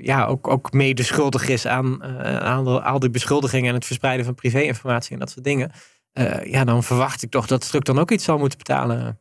ja, 0.00 0.26
ook, 0.26 0.48
ook 0.48 0.72
mede 0.72 1.02
schuldig 1.02 1.48
is 1.48 1.66
aan, 1.66 1.98
uh, 2.02 2.36
aan 2.36 2.82
al 2.84 2.98
die 2.98 3.10
beschuldigingen 3.10 3.68
en 3.68 3.74
het 3.74 3.86
verspreiden 3.86 4.24
van 4.24 4.34
privéinformatie 4.34 5.12
en 5.12 5.18
dat 5.18 5.30
soort 5.30 5.44
dingen. 5.44 5.70
Uh, 6.12 6.44
ja, 6.44 6.64
dan 6.64 6.82
verwacht 6.82 7.22
ik 7.22 7.30
toch 7.30 7.46
dat 7.46 7.64
Stuk 7.64 7.84
dan 7.84 7.98
ook 7.98 8.10
iets 8.10 8.24
zal 8.24 8.38
moeten 8.38 8.58
betalen. 8.58 9.18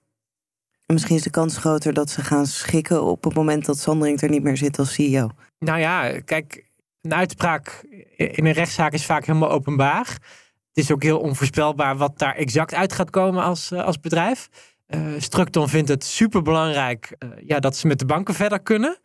Misschien 0.86 1.16
is 1.16 1.24
de 1.24 1.30
kans 1.30 1.58
groter 1.58 1.94
dat 1.94 2.10
ze 2.10 2.22
gaan 2.22 2.46
schikken 2.46 3.04
op 3.04 3.24
het 3.24 3.34
moment 3.34 3.66
dat 3.66 3.78
Sandring 3.78 4.22
er 4.22 4.30
niet 4.30 4.44
meer 4.44 4.58
zit 4.58 4.80
als 4.80 4.94
CEO. 4.94 5.30
Nou 5.60 5.80
ja, 5.80 6.20
kijk, 6.20 6.70
een 7.02 7.14
uitspraak 7.14 7.86
in 8.16 8.46
een 8.46 8.52
rechtszaak 8.52 8.94
is 8.94 9.06
vaak 9.06 9.26
helemaal 9.26 9.52
openbaar. 9.52 10.08
Het 10.74 10.84
is 10.84 10.92
ook 10.92 11.04
heel 11.04 11.20
onvoorspelbaar 11.20 11.98
wat 11.98 12.20
daar 12.20 12.36
exact 12.36 12.74
uit 12.74 12.94
gaat 12.94 13.10
komen 13.10 13.44
als, 13.44 13.72
als 13.72 14.00
bedrijf. 14.00 14.50
Uh, 14.88 15.02
Structon 15.18 15.70
vindt 15.70 15.90
het 15.90 16.04
superbelangrijk 16.04 17.16
uh, 17.20 17.30
ja, 17.46 17.60
dat 17.60 17.76
ze 17.76 17.88
met 17.88 18.00
de 18.00 18.06
banken 18.06 18.34
verder 18.34 18.60
kunnen. 18.60 18.98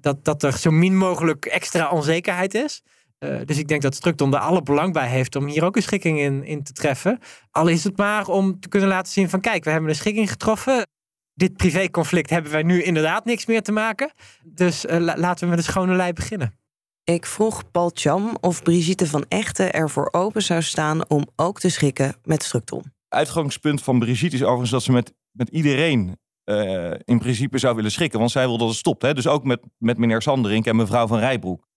Dat, 0.00 0.24
dat 0.24 0.42
er 0.42 0.58
zo 0.58 0.70
min 0.70 0.96
mogelijk 0.96 1.46
extra 1.46 1.90
onzekerheid 1.90 2.54
is. 2.54 2.82
Uh, 3.18 3.40
dus 3.44 3.58
ik 3.58 3.68
denk 3.68 3.82
dat 3.82 3.94
Structon 3.94 4.34
er 4.34 4.40
alle 4.40 4.62
belang 4.62 4.92
bij 4.92 5.08
heeft 5.08 5.36
om 5.36 5.46
hier 5.46 5.64
ook 5.64 5.76
een 5.76 5.82
schikking 5.82 6.18
in, 6.18 6.44
in 6.44 6.62
te 6.62 6.72
treffen. 6.72 7.18
Al 7.50 7.66
is 7.66 7.84
het 7.84 7.96
maar 7.96 8.28
om 8.28 8.60
te 8.60 8.68
kunnen 8.68 8.88
laten 8.88 9.12
zien 9.12 9.30
van 9.30 9.40
kijk, 9.40 9.64
we 9.64 9.70
hebben 9.70 9.90
een 9.90 9.96
schikking 9.96 10.30
getroffen. 10.30 10.86
Dit 11.34 11.56
privéconflict 11.56 12.30
hebben 12.30 12.52
wij 12.52 12.62
nu 12.62 12.82
inderdaad 12.82 13.24
niks 13.24 13.46
meer 13.46 13.62
te 13.62 13.72
maken. 13.72 14.12
Dus 14.44 14.84
laten 14.98 15.44
we 15.44 15.46
met 15.46 15.58
een 15.58 15.64
schone 15.64 15.94
lei 15.94 16.12
beginnen. 16.12 16.58
Ik 17.04 17.26
vroeg 17.26 17.70
Paul 17.70 17.90
Cham 17.94 18.36
of 18.40 18.62
Brigitte 18.62 19.06
van 19.06 19.24
Echten 19.28 19.72
ervoor 19.72 20.08
open 20.12 20.42
zou 20.42 20.62
staan 20.62 21.08
om 21.08 21.26
ook 21.36 21.60
te 21.60 21.68
schikken 21.68 22.16
met 22.24 22.42
Structon. 22.42 22.82
Uitgangspunt 23.08 23.82
van 23.82 23.98
Brigitte 23.98 24.36
is 24.36 24.42
overigens 24.42 24.70
dat 24.70 24.82
ze 24.82 24.92
met 24.92 25.12
met 25.36 25.48
iedereen 25.48 26.18
uh, 26.46 26.90
in 27.04 27.18
principe 27.18 27.58
zou 27.58 27.74
willen 27.74 27.90
schikken. 27.90 28.18
Want 28.18 28.30
zij 28.30 28.46
wil 28.46 28.58
dat 28.58 28.68
het 28.68 28.76
stopt. 28.76 29.02
Hè? 29.02 29.14
Dus 29.14 29.26
ook 29.26 29.44
met, 29.44 29.60
met 29.78 29.98
meneer 29.98 30.22
Sanderink 30.22 30.66
en 30.66 30.76
mevrouw 30.76 31.06
van 31.06 31.18
Rijbroek. 31.18 31.68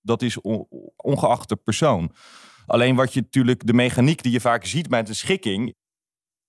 Dat 0.00 0.22
is 0.22 0.40
on, 0.40 0.66
ongeacht 0.96 1.48
de 1.48 1.56
persoon. 1.56 2.12
Alleen 2.66 2.96
wat 2.96 3.12
je 3.12 3.20
natuurlijk, 3.20 3.66
de 3.66 3.72
mechaniek 3.72 4.22
die 4.22 4.32
je 4.32 4.40
vaak 4.40 4.64
ziet 4.64 4.90
met 4.90 5.08
een 5.08 5.14
schikking. 5.14 5.74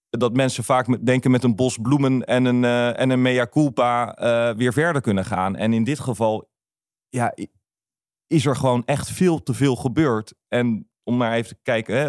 Dat 0.10 0.36
mensen 0.36 0.64
vaak 0.64 1.06
denken 1.06 1.32
met 1.32 1.44
een 1.44 1.56
bos 1.56 1.78
bloemen 1.82 2.24
en 2.24 2.46
een, 2.46 2.64
uh, 2.64 3.00
en 3.00 3.10
een 3.10 3.22
mea 3.22 3.48
culpa 3.48 4.20
uh, 4.20 4.56
weer 4.58 4.74
verder 4.74 5.02
kunnen 5.02 5.26
gaan. 5.26 5.56
En 5.56 5.74
in 5.74 5.84
dit 5.84 6.00
geval 6.00 6.50
ja, 7.10 7.34
is 8.28 8.46
er 8.46 8.56
gewoon 8.56 8.86
echt 8.86 9.12
veel 9.12 9.44
te 9.44 9.54
veel 9.54 9.76
gebeurd. 9.76 10.34
En 10.48 10.90
om 11.04 11.18
maar 11.18 11.34
even 11.34 11.56
te 11.56 11.62
kijken, 11.62 11.98
hè, 11.98 12.08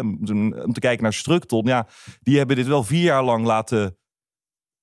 om 0.63 0.73
te 0.73 0.79
kijken 0.79 1.03
naar 1.03 1.13
Structon. 1.13 1.65
Ja, 1.65 1.87
die 2.19 2.37
hebben 2.37 2.55
dit 2.55 2.67
wel 2.67 2.83
vier 2.83 3.03
jaar 3.03 3.23
lang 3.23 3.45
laten 3.45 3.97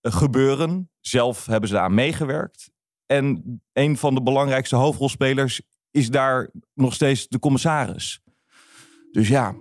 gebeuren. 0.02 0.90
Zelf 1.00 1.47
hebben 1.47 1.69
ze 1.69 1.75
daar 1.75 1.85
aan 1.85 1.95
meegewerkt. 1.95 2.71
En 3.07 3.43
een 3.73 3.97
van 3.97 4.14
de 4.14 4.23
belangrijkste 4.23 4.76
hoofdrolspelers 4.76 5.62
is 5.90 6.11
daar 6.11 6.50
nog 6.75 6.95
steeds 6.95 7.28
de 7.28 7.38
commissaris. 7.38 8.21
Dus 9.11 9.28
ja, 9.28 9.55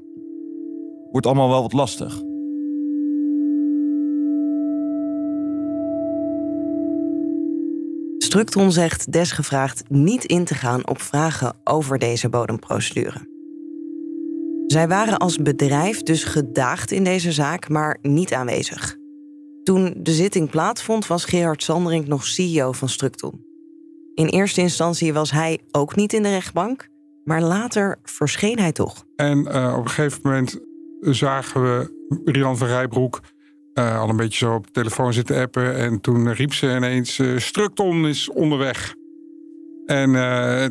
wordt 1.11 1.25
allemaal 1.25 1.49
wel 1.49 1.61
wat 1.61 1.73
lastig. 1.73 2.21
Structon 8.17 8.71
zegt 8.71 9.11
desgevraagd 9.11 9.89
niet 9.89 10.25
in 10.25 10.45
te 10.45 10.55
gaan 10.55 10.87
op 10.87 11.01
vragen 11.01 11.55
over 11.63 11.99
deze 11.99 12.29
bodemprocedure. 12.29 13.35
Zij 14.67 14.87
waren 14.87 15.17
als 15.17 15.37
bedrijf 15.37 16.03
dus 16.03 16.23
gedaagd 16.23 16.91
in 16.91 17.03
deze 17.03 17.31
zaak, 17.31 17.69
maar 17.69 17.97
niet 18.01 18.33
aanwezig. 18.33 18.96
Toen 19.67 19.93
de 19.97 20.11
zitting 20.11 20.49
plaatsvond, 20.49 21.07
was 21.07 21.25
Gerard 21.25 21.63
Sanderink 21.63 22.07
nog 22.07 22.25
CEO 22.25 22.71
van 22.71 22.89
Structon. 22.89 23.45
In 24.13 24.25
eerste 24.25 24.61
instantie 24.61 25.13
was 25.13 25.31
hij 25.31 25.59
ook 25.71 25.95
niet 25.95 26.13
in 26.13 26.23
de 26.23 26.29
rechtbank, 26.29 26.87
maar 27.23 27.41
later 27.41 27.99
verscheen 28.03 28.59
hij 28.59 28.71
toch. 28.71 29.05
En 29.15 29.37
uh, 29.37 29.73
op 29.77 29.83
een 29.83 29.89
gegeven 29.89 30.19
moment 30.23 30.59
zagen 30.99 31.61
we 31.61 31.93
Rian 32.25 32.57
van 32.57 32.67
Rijbroek 32.67 33.21
uh, 33.73 33.99
al 33.99 34.09
een 34.09 34.15
beetje 34.15 34.45
zo 34.45 34.53
op 34.53 34.65
de 34.65 34.71
telefoon 34.71 35.13
zitten 35.13 35.41
appen. 35.41 35.75
En 35.75 36.01
toen 36.01 36.33
riep 36.33 36.53
ze 36.53 36.75
ineens: 36.75 37.19
uh, 37.19 37.39
Structon 37.39 38.07
is 38.07 38.29
onderweg. 38.29 38.95
En 39.87 40.13
uh, 40.13 40.65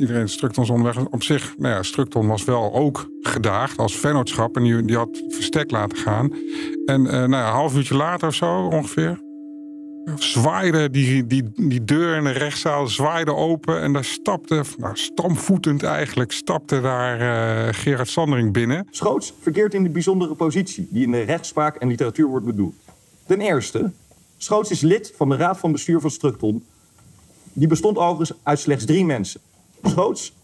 iedereen 0.00 0.28
Structon 0.28 0.70
onderweg. 0.70 1.06
Op 1.06 1.22
zich, 1.22 1.54
nou 1.58 1.74
ja, 1.74 1.82
Structon 1.82 2.26
was 2.26 2.44
wel 2.44 2.74
ook 2.74 3.08
gedaagd 3.20 3.78
als 3.78 3.96
vennootschap. 3.96 4.56
En 4.56 4.86
die, 4.86 4.96
had 4.96 5.22
verstek 5.28 5.70
laten 5.70 5.98
gaan. 5.98 6.32
En 6.86 7.04
uh, 7.04 7.10
nou 7.10 7.32
een 7.32 7.32
half 7.32 7.76
uurtje 7.76 7.96
later 7.96 8.28
of 8.28 8.34
zo 8.34 8.66
ongeveer. 8.66 9.20
Zwaaide 10.16 10.90
die, 10.90 11.26
die, 11.26 11.50
die 11.54 11.84
deur 11.84 12.16
in 12.16 12.24
de 12.24 12.30
rechtszaal 12.30 12.86
zwaaide 12.86 13.34
open. 13.34 13.80
En 13.80 13.92
daar 13.92 14.04
stapte, 14.04 14.62
nou, 14.76 14.96
stamvoetend 14.96 15.82
eigenlijk, 15.82 16.32
stapte 16.32 16.80
daar 16.80 17.20
uh, 17.20 17.74
Gerard 17.74 18.08
Sandering 18.08 18.52
binnen. 18.52 18.86
Schoots 18.90 19.34
verkeert 19.40 19.74
in 19.74 19.82
de 19.82 19.90
bijzondere 19.90 20.34
positie 20.34 20.88
die 20.90 21.04
in 21.04 21.10
de 21.10 21.22
rechtspraak 21.22 21.76
en 21.76 21.88
literatuur 21.88 22.26
wordt 22.26 22.46
bedoeld. 22.46 22.74
Ten 23.26 23.40
eerste, 23.40 23.90
Schoots 24.36 24.70
is 24.70 24.80
lid 24.80 25.12
van 25.16 25.28
de 25.28 25.36
raad 25.36 25.58
van 25.58 25.72
bestuur 25.72 26.00
van 26.00 26.10
Structon 26.10 26.64
die 27.52 27.68
bestond 27.68 27.96
overigens 27.96 28.38
uit 28.42 28.58
slechts 28.58 28.84
drie 28.84 29.04
mensen. 29.04 29.40
Schoots, 29.82 30.34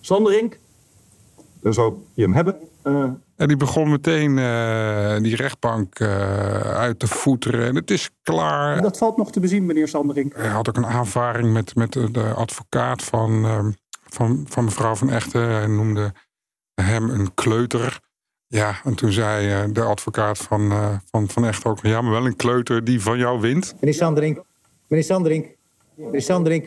Sanderink, 0.00 0.58
daar 1.60 1.74
zou 1.74 1.94
je 2.14 2.22
hem 2.22 2.34
hebben. 2.34 2.56
Uh, 2.84 3.10
en 3.36 3.48
die 3.48 3.56
begon 3.56 3.90
meteen 3.90 4.36
uh, 4.36 5.16
die 5.16 5.36
rechtbank 5.36 5.98
uh, 5.98 6.08
uit 6.60 6.98
te 6.98 7.06
voeteren. 7.06 7.66
En 7.66 7.74
het 7.74 7.90
is 7.90 8.10
klaar. 8.22 8.82
Dat 8.82 8.98
valt 8.98 9.16
nog 9.16 9.32
te 9.32 9.40
bezien, 9.40 9.66
meneer 9.66 9.88
Sanderink. 9.88 10.36
Hij 10.36 10.48
had 10.48 10.68
ook 10.68 10.76
een 10.76 10.86
aanvaring 10.86 11.52
met, 11.52 11.74
met 11.74 11.92
de 11.92 12.32
advocaat 12.34 13.02
van, 13.02 13.44
van, 14.04 14.46
van 14.48 14.64
mevrouw 14.64 14.94
van 14.94 15.10
Echten. 15.10 15.48
Hij 15.48 15.66
noemde 15.66 16.12
hem 16.74 17.10
een 17.10 17.34
kleuter. 17.34 18.00
Ja, 18.46 18.80
en 18.84 18.94
toen 18.94 19.12
zei 19.12 19.72
de 19.72 19.82
advocaat 19.82 20.38
van, 20.38 20.72
van, 21.10 21.28
van 21.28 21.44
Echten 21.44 21.70
ook... 21.70 21.78
ja, 21.82 22.00
maar 22.00 22.12
wel 22.12 22.26
een 22.26 22.36
kleuter 22.36 22.84
die 22.84 23.00
van 23.00 23.18
jou 23.18 23.40
wint. 23.40 23.74
Meneer 23.80 23.94
Sanderink, 23.94 24.42
meneer 24.86 25.04
Sanderink, 25.04 25.56
Meneer 26.04 26.22
Sanderink, 26.22 26.66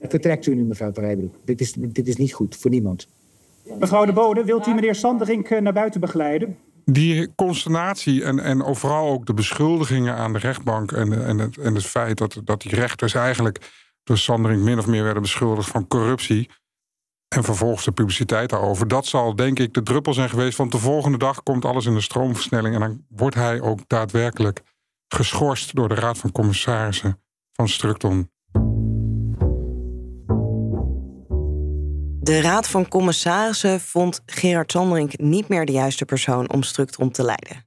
vertrekt 0.00 0.46
u 0.46 0.54
nu, 0.54 0.62
mevrouw 0.62 0.90
Rijbroek. 0.94 1.34
Dit 1.44 1.60
is, 1.60 1.72
dit 1.72 2.08
is 2.08 2.16
niet 2.16 2.32
goed 2.32 2.56
voor 2.56 2.70
niemand. 2.70 3.08
Mevrouw 3.78 4.04
de 4.04 4.12
Bode, 4.12 4.44
wilt 4.44 4.66
u 4.66 4.74
meneer 4.74 4.94
Sanderink 4.94 5.50
eh, 5.50 5.60
naar 5.60 5.72
buiten 5.72 6.00
begeleiden? 6.00 6.58
Die 6.84 7.34
consternatie 7.34 8.24
en, 8.24 8.38
en 8.38 8.76
vooral 8.76 9.10
ook 9.10 9.26
de 9.26 9.34
beschuldigingen 9.34 10.14
aan 10.14 10.32
de 10.32 10.38
rechtbank... 10.38 10.92
en, 10.92 11.26
en, 11.26 11.38
het, 11.38 11.56
en 11.56 11.74
het 11.74 11.84
feit 11.84 12.18
dat, 12.18 12.40
dat 12.44 12.62
die 12.62 12.74
rechters 12.74 13.14
eigenlijk 13.14 13.70
door 14.04 14.18
Sanderink 14.18 14.62
min 14.62 14.78
of 14.78 14.86
meer 14.86 15.02
werden 15.02 15.22
beschuldigd 15.22 15.68
van 15.68 15.86
corruptie... 15.88 16.50
en 17.28 17.44
vervolgens 17.44 17.84
de 17.84 17.92
publiciteit 17.92 18.50
daarover... 18.50 18.88
dat 18.88 19.06
zal 19.06 19.36
denk 19.36 19.58
ik 19.58 19.74
de 19.74 19.82
druppel 19.82 20.14
zijn 20.14 20.28
geweest... 20.28 20.58
want 20.58 20.72
de 20.72 20.78
volgende 20.78 21.18
dag 21.18 21.42
komt 21.42 21.64
alles 21.64 21.86
in 21.86 21.94
de 21.94 22.00
stroomversnelling... 22.00 22.74
en 22.74 22.80
dan 22.80 23.04
wordt 23.08 23.34
hij 23.34 23.60
ook 23.60 23.78
daadwerkelijk 23.86 24.62
geschorst 25.08 25.74
door 25.74 25.88
de 25.88 25.94
Raad 25.94 26.18
van 26.18 26.32
Commissarissen 26.32 27.20
van 27.52 27.68
Structon. 27.68 28.30
De 32.22 32.40
Raad 32.40 32.68
van 32.68 32.88
Commissarissen 32.88 33.80
vond 33.80 34.20
Gerard 34.26 34.70
Sanderink 34.70 35.18
niet 35.18 35.48
meer 35.48 35.66
de 35.66 35.72
juiste 35.72 36.04
persoon 36.04 36.52
om 36.52 36.62
Structron 36.62 37.10
te 37.10 37.24
leiden. 37.24 37.66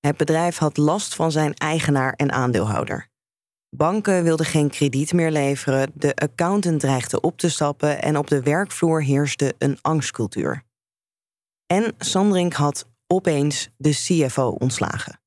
Het 0.00 0.16
bedrijf 0.16 0.56
had 0.58 0.76
last 0.76 1.14
van 1.14 1.32
zijn 1.32 1.54
eigenaar 1.54 2.12
en 2.12 2.32
aandeelhouder. 2.32 3.08
Banken 3.70 4.22
wilden 4.22 4.46
geen 4.46 4.70
krediet 4.70 5.12
meer 5.12 5.30
leveren, 5.30 5.90
de 5.94 6.14
accountant 6.14 6.80
dreigde 6.80 7.20
op 7.20 7.38
te 7.38 7.50
stappen 7.50 8.02
en 8.02 8.18
op 8.18 8.26
de 8.26 8.42
werkvloer 8.42 9.02
heerste 9.02 9.54
een 9.58 9.78
angstcultuur. 9.82 10.62
En 11.66 11.94
Sanderink 11.98 12.52
had 12.52 12.86
opeens 13.06 13.68
de 13.76 13.90
CFO 13.90 14.48
ontslagen. 14.48 15.20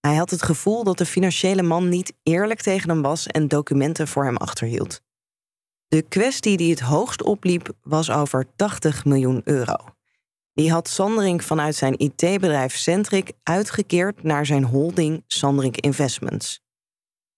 Hij 0.00 0.14
had 0.14 0.30
het 0.30 0.42
gevoel 0.42 0.84
dat 0.84 0.98
de 0.98 1.06
financiële 1.06 1.62
man 1.62 1.88
niet 1.88 2.12
eerlijk 2.22 2.60
tegen 2.60 2.90
hem 2.90 3.02
was 3.02 3.26
en 3.26 3.48
documenten 3.48 4.08
voor 4.08 4.24
hem 4.24 4.36
achterhield. 4.36 5.02
De 5.92 6.02
kwestie 6.02 6.56
die 6.56 6.70
het 6.70 6.80
hoogst 6.80 7.22
opliep 7.22 7.72
was 7.82 8.10
over 8.10 8.46
80 8.56 9.04
miljoen 9.04 9.40
euro. 9.44 9.76
Die 10.52 10.70
had 10.70 10.88
Sanderink 10.88 11.42
vanuit 11.42 11.74
zijn 11.74 11.98
IT-bedrijf 11.98 12.76
Centric 12.76 13.32
uitgekeerd 13.42 14.22
naar 14.22 14.46
zijn 14.46 14.64
holding 14.64 15.24
Sanderink 15.26 15.76
Investments. 15.76 16.60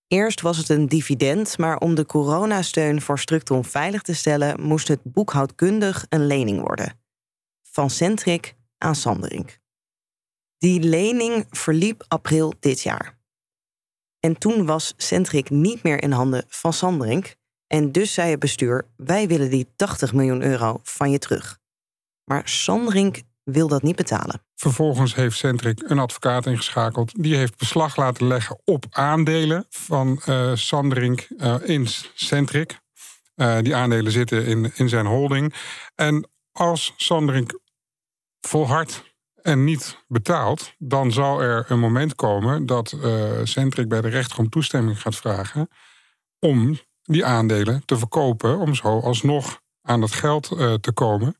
Eerst 0.06 0.40
was 0.40 0.56
het 0.56 0.68
een 0.68 0.88
dividend, 0.88 1.58
maar 1.58 1.78
om 1.78 1.94
de 1.94 2.06
coronasteun 2.06 3.00
voor 3.00 3.18
Structon 3.18 3.64
veilig 3.64 4.02
te 4.02 4.14
stellen, 4.14 4.60
moest 4.60 4.88
het 4.88 5.00
boekhoudkundig 5.02 6.06
een 6.08 6.26
lening 6.26 6.60
worden. 6.60 7.00
Van 7.62 7.90
Centric 7.90 8.54
aan 8.78 8.94
Sanderink. 8.94 9.58
Die 10.58 10.80
lening 10.80 11.46
verliep 11.50 12.04
april 12.08 12.54
dit 12.60 12.80
jaar. 12.80 13.18
En 14.20 14.38
toen 14.38 14.66
was 14.66 14.94
Centric 14.96 15.50
niet 15.50 15.82
meer 15.82 16.02
in 16.02 16.12
handen 16.12 16.44
van 16.48 16.72
Sanderink, 16.72 17.36
en 17.74 17.92
dus 17.92 18.12
zei 18.12 18.30
het 18.30 18.38
bestuur: 18.38 18.86
wij 18.96 19.28
willen 19.28 19.50
die 19.50 19.72
80 19.76 20.12
miljoen 20.12 20.42
euro 20.42 20.80
van 20.82 21.10
je 21.10 21.18
terug. 21.18 21.58
Maar 22.24 22.48
Sandrink 22.48 23.22
wil 23.42 23.68
dat 23.68 23.82
niet 23.82 23.96
betalen. 23.96 24.42
Vervolgens 24.54 25.14
heeft 25.14 25.36
Centric 25.36 25.82
een 25.90 25.98
advocaat 25.98 26.46
ingeschakeld. 26.46 27.22
Die 27.22 27.36
heeft 27.36 27.58
beslag 27.58 27.96
laten 27.96 28.26
leggen 28.26 28.60
op 28.64 28.86
aandelen 28.90 29.66
van 29.68 30.22
uh, 30.28 30.54
Sandrink 30.54 31.28
uh, 31.36 31.56
in 31.64 31.86
Centric. 32.14 32.78
Uh, 33.36 33.58
die 33.58 33.74
aandelen 33.74 34.12
zitten 34.12 34.46
in, 34.46 34.72
in 34.74 34.88
zijn 34.88 35.06
holding. 35.06 35.54
En 35.94 36.28
als 36.52 36.94
Sanderink 36.96 37.58
volhardt 38.40 39.02
en 39.42 39.64
niet 39.64 40.04
betaalt, 40.08 40.74
dan 40.78 41.12
zal 41.12 41.40
er 41.40 41.64
een 41.68 41.78
moment 41.78 42.14
komen 42.14 42.66
dat 42.66 42.96
Centric 43.42 43.88
bij 43.88 44.00
de 44.00 44.08
rechter 44.08 44.38
om 44.38 44.48
toestemming 44.48 45.00
gaat 45.00 45.16
vragen 45.16 45.68
om 46.38 46.78
die 47.04 47.24
aandelen 47.24 47.82
te 47.84 47.98
verkopen, 47.98 48.58
om 48.58 48.74
zo 48.74 49.00
alsnog 49.00 49.60
aan 49.82 50.00
dat 50.00 50.12
geld 50.12 50.50
uh, 50.52 50.74
te 50.74 50.92
komen. 50.92 51.36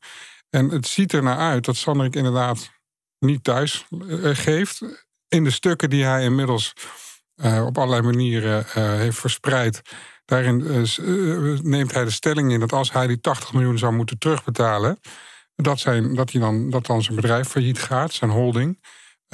En 0.49 0.69
het 0.69 0.87
ziet 0.87 1.13
er 1.13 1.23
naar 1.23 1.37
uit 1.37 1.65
dat 1.65 1.75
Sanderink 1.75 2.15
inderdaad 2.15 2.71
niet 3.19 3.43
thuis 3.43 3.85
uh, 3.89 4.29
geeft. 4.35 4.81
In 5.27 5.43
de 5.43 5.49
stukken 5.49 5.89
die 5.89 6.03
hij 6.03 6.23
inmiddels 6.23 6.73
op 7.65 7.77
allerlei 7.77 8.01
manieren 8.01 8.65
heeft 8.99 9.17
verspreid, 9.17 9.81
daarin 10.25 10.57
neemt 11.61 11.93
hij 11.93 12.03
de 12.03 12.09
stelling 12.09 12.51
in 12.51 12.59
dat 12.59 12.73
als 12.73 12.91
hij 12.91 13.07
die 13.07 13.19
80 13.19 13.53
miljoen 13.53 13.77
zou 13.77 13.93
moeten 13.93 14.17
terugbetalen, 14.17 14.99
dat, 15.55 15.79
zijn, 15.79 16.15
dat, 16.15 16.31
hij 16.31 16.41
dan, 16.41 16.69
dat 16.69 16.85
dan 16.85 17.03
zijn 17.03 17.15
bedrijf 17.15 17.47
failliet 17.47 17.79
gaat, 17.79 18.13
zijn 18.13 18.31
holding. 18.31 18.79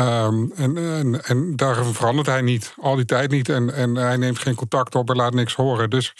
Um, 0.01 0.51
en, 0.55 0.77
en, 0.77 1.23
en, 1.25 1.55
daar 1.55 1.85
verandert 1.85 2.27
hij 2.27 2.41
niet, 2.41 2.73
al 2.79 2.95
die 2.95 3.05
tijd 3.05 3.31
niet. 3.31 3.49
En, 3.49 3.73
en 3.73 3.95
hij 3.95 4.17
neemt 4.17 4.39
geen 4.39 4.55
contact 4.55 4.95
op 4.95 5.09
en 5.09 5.15
laat 5.15 5.33
niks 5.33 5.55
horen. 5.55 5.89
Dus 5.89 6.13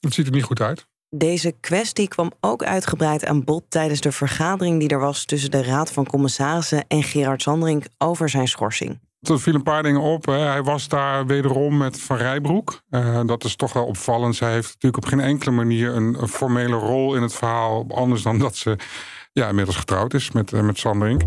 het 0.00 0.14
ziet 0.14 0.26
er 0.26 0.32
niet 0.32 0.42
goed 0.42 0.60
uit. 0.60 0.86
Deze 1.08 1.54
kwestie 1.60 2.08
kwam 2.08 2.32
ook 2.40 2.62
uitgebreid 2.62 3.26
aan 3.26 3.44
bod 3.44 3.64
tijdens 3.68 4.00
de 4.00 4.12
vergadering 4.12 4.80
die 4.80 4.88
er 4.88 4.98
was 4.98 5.24
tussen 5.24 5.50
de 5.50 5.62
Raad 5.62 5.92
van 5.92 6.06
Commissarissen 6.06 6.84
en 6.88 7.02
Gerard 7.02 7.42
Sandring 7.42 7.86
over 7.98 8.28
zijn 8.28 8.48
schorsing. 8.48 9.00
Er 9.20 9.40
vielen 9.40 9.60
een 9.60 9.72
paar 9.72 9.82
dingen 9.82 10.00
op. 10.00 10.26
Hij 10.26 10.62
was 10.62 10.88
daar 10.88 11.26
wederom 11.26 11.76
met 11.76 12.00
Van 12.00 12.16
Rijbroek. 12.16 12.82
Uh, 12.90 13.20
dat 13.26 13.44
is 13.44 13.56
toch 13.56 13.72
wel 13.72 13.84
opvallend. 13.84 14.36
Zij 14.36 14.52
heeft 14.52 14.72
natuurlijk 14.72 15.04
op 15.04 15.10
geen 15.10 15.20
enkele 15.20 15.50
manier 15.50 15.94
een, 15.94 16.22
een 16.22 16.28
formele 16.28 16.76
rol 16.76 17.14
in 17.14 17.22
het 17.22 17.34
verhaal. 17.34 17.86
Anders 17.88 18.22
dan 18.22 18.38
dat 18.38 18.56
ze 18.56 18.76
ja, 19.32 19.48
inmiddels 19.48 19.76
getrouwd 19.76 20.14
is 20.14 20.30
met, 20.30 20.52
uh, 20.52 20.60
met 20.60 20.78
Sanderink. 20.78 21.22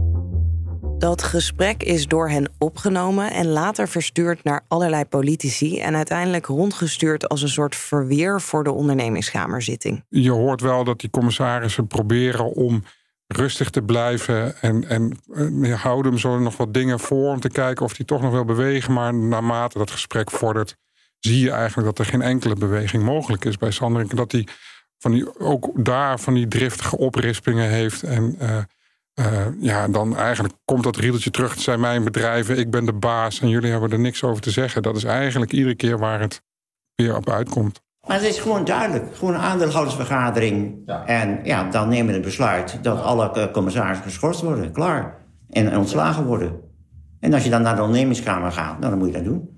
Dat 0.98 1.24
gesprek 1.24 1.84
is 1.84 2.08
door 2.08 2.30
hen 2.30 2.52
opgenomen 2.58 3.32
en 3.32 3.48
later 3.48 3.88
verstuurd 3.88 4.44
naar 4.44 4.66
allerlei 4.68 5.06
politici 5.06 5.80
en 5.80 5.96
uiteindelijk 5.96 6.46
rondgestuurd 6.46 7.30
als 7.30 7.42
een 7.42 7.50
soort 7.50 7.76
verweer 7.76 8.42
voor 8.42 8.64
de 8.64 8.72
ondernemingskamerzitting. 8.72 10.04
Je 10.10 10.32
hoort 10.32 10.62
wel 10.62 10.84
dat 10.84 11.00
die 11.00 11.10
commissarissen 11.10 11.88
proberen 11.88 12.46
om 12.46 12.84
rustig 13.28 13.70
te 13.70 13.82
blijven 13.82 14.62
en, 14.62 14.90
en 14.90 15.20
uh, 15.28 15.82
houden 15.82 16.12
hem 16.12 16.22
zo 16.22 16.40
nog 16.40 16.58
wat 16.58 16.74
dingen 16.74 17.00
voor 17.00 17.32
om 17.32 17.40
te 17.40 17.50
kijken 17.50 17.86
of 17.86 17.98
hij 17.98 18.06
toch 18.06 18.22
nog 18.22 18.32
wil 18.32 18.46
bewegen. 18.46 18.94
Maar 18.94 19.14
naarmate 19.14 19.78
dat 19.78 19.92
gesprek 19.92 20.32
vordert, 20.32 20.76
zie 21.20 21.40
je 21.40 21.52
eigenlijk 21.52 21.88
dat 21.88 22.00
er 22.00 22.12
geen 22.12 22.22
enkele 22.22 22.56
beweging 22.56 23.04
mogelijk 23.04 23.46
is 23.46 23.58
bij 23.58 23.72
Sanderink. 23.72 24.16
Dat 24.16 24.32
hij 24.32 24.48
van 24.98 25.12
die, 25.12 25.40
ook 25.40 25.86
daar 25.86 26.20
van 26.20 26.34
die 26.34 26.48
driftige 26.48 26.98
oprispingen 26.98 27.70
heeft. 27.70 28.04
En 28.04 28.36
uh, 28.42 28.58
uh, 29.20 29.46
ja, 29.60 29.88
dan 29.88 30.18
eigenlijk 30.18 30.54
komt 30.66 30.84
dat 30.84 30.96
riedeltje 30.96 31.32
terug. 31.32 31.52
Het 31.52 31.62
zijn 31.62 31.80
mijn 31.80 32.04
bedrijven, 32.04 32.58
ik 32.58 32.72
ben 32.72 32.86
de 32.86 32.94
baas 32.94 33.40
en 33.40 33.50
jullie 33.50 33.72
hebben 33.72 33.92
er 33.92 34.00
niks 34.00 34.24
over 34.24 34.42
te 34.42 34.52
zeggen. 34.52 34.82
Dat 34.82 34.96
is 34.96 35.04
eigenlijk 35.04 35.52
iedere 35.52 35.76
keer 35.76 36.00
waar 36.00 36.20
het 36.20 36.42
weer 36.96 37.16
op 37.16 37.30
uitkomt. 37.30 37.82
Maar 38.08 38.18
het 38.18 38.26
is 38.26 38.40
gewoon 38.40 38.66
duidelijk. 38.66 39.16
Gewoon 39.16 39.34
een 39.34 39.40
aandeelhoudersvergadering. 39.40 40.76
Ja. 40.86 41.06
En 41.06 41.40
ja, 41.44 41.70
dan 41.70 41.90
nemen 41.90 42.08
we 42.08 42.14
het 42.14 42.22
besluit 42.22 42.80
dat 42.82 43.02
alle 43.02 43.50
commissarissen 43.52 44.06
geschorst 44.06 44.42
worden. 44.42 44.72
Klaar. 44.72 45.18
En, 45.50 45.72
en 45.72 45.78
ontslagen 45.78 46.26
worden. 46.26 46.60
En 47.20 47.34
als 47.34 47.44
je 47.44 47.50
dan 47.50 47.62
naar 47.62 47.76
de 47.76 47.82
ondernemingskamer 47.82 48.52
gaat, 48.52 48.80
nou, 48.80 48.90
dan 48.92 48.98
moet 48.98 49.08
je 49.08 49.14
dat 49.14 49.24
doen. 49.24 49.56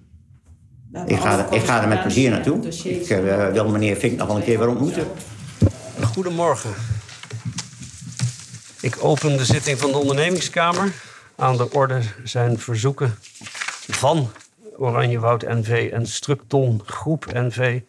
Ik 1.05 1.19
ga, 1.19 1.37
er, 1.37 1.53
ik 1.53 1.61
ga 1.61 1.81
er 1.81 1.87
met 1.87 2.01
plezier 2.01 2.29
naartoe. 2.29 2.67
Ik 2.83 3.09
uh, 3.09 3.47
wil 3.47 3.69
meneer 3.69 3.95
Fink 3.95 4.17
nog 4.17 4.27
wel 4.27 4.37
een 4.37 4.43
weer 4.43 4.69
ontmoeten. 4.69 5.03
Goedemorgen. 6.01 6.69
Ik 8.81 9.03
open 9.03 9.37
de 9.37 9.45
zitting 9.45 9.77
van 9.77 9.91
de 9.91 9.97
ondernemingskamer. 9.97 10.93
Aan 11.35 11.57
de 11.57 11.71
orde 11.71 12.01
zijn 12.23 12.59
verzoeken 12.59 13.15
van 13.87 14.31
Oranjewoud 14.77 15.41
NV 15.41 15.89
en 15.93 16.07
Structon 16.07 16.81
Groep 16.85 17.25
NV... 17.33 17.79